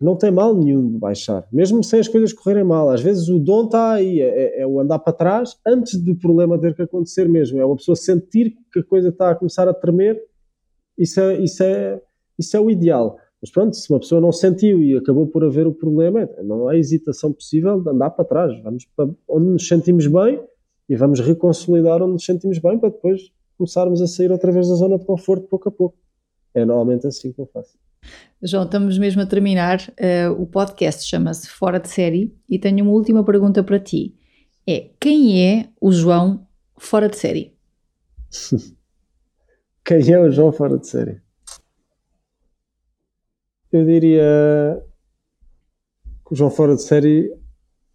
[0.00, 2.88] não tem mal nenhum de baixar, mesmo sem as coisas correrem mal.
[2.88, 6.58] Às vezes o dom está aí, é, é, o andar para trás antes do problema
[6.58, 7.60] ter que acontecer mesmo.
[7.60, 10.18] É uma pessoa sentir que a coisa está a começar a tremer,
[10.96, 12.00] isso é, isso é,
[12.40, 13.16] isso é o ideal.
[13.40, 16.76] Mas pronto, se uma pessoa não sentiu e acabou por haver o problema, não há
[16.76, 18.62] hesitação possível de andar para trás.
[18.62, 20.42] Vamos para onde nos sentimos bem
[20.88, 24.74] e vamos reconsolidar onde nos sentimos bem para depois começarmos a sair outra vez da
[24.74, 25.96] zona de conforto pouco a pouco.
[26.54, 27.78] É normalmente assim que eu faço.
[28.42, 29.78] João, estamos mesmo a terminar.
[29.90, 34.14] Uh, o podcast chama-se Fora de Série e tenho uma última pergunta para ti.
[34.66, 36.46] É quem é o João
[36.78, 37.54] fora de série?
[39.84, 41.20] quem é o João fora de série?
[43.72, 44.82] Eu diria
[46.26, 47.32] que o João fora de série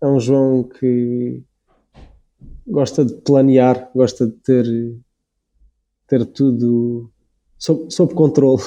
[0.02, 1.44] é um João que
[2.68, 4.66] gosta de planear, gosta de ter,
[6.08, 7.12] ter tudo
[7.58, 8.62] sob, sob controle,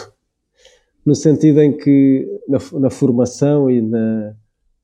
[1.05, 4.35] no sentido em que na, na formação e na,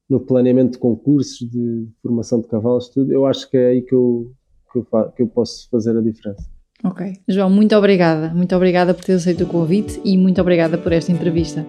[0.09, 3.95] no planeamento de concursos, de formação de cavalos, tudo, eu acho que é aí que
[3.95, 4.33] eu,
[4.73, 6.49] que eu, que eu posso fazer a diferença.
[6.83, 7.15] Ok.
[7.29, 8.35] João, muito obrigada.
[8.35, 11.65] Muito obrigada por ter aceito o convite e muito obrigada por esta entrevista.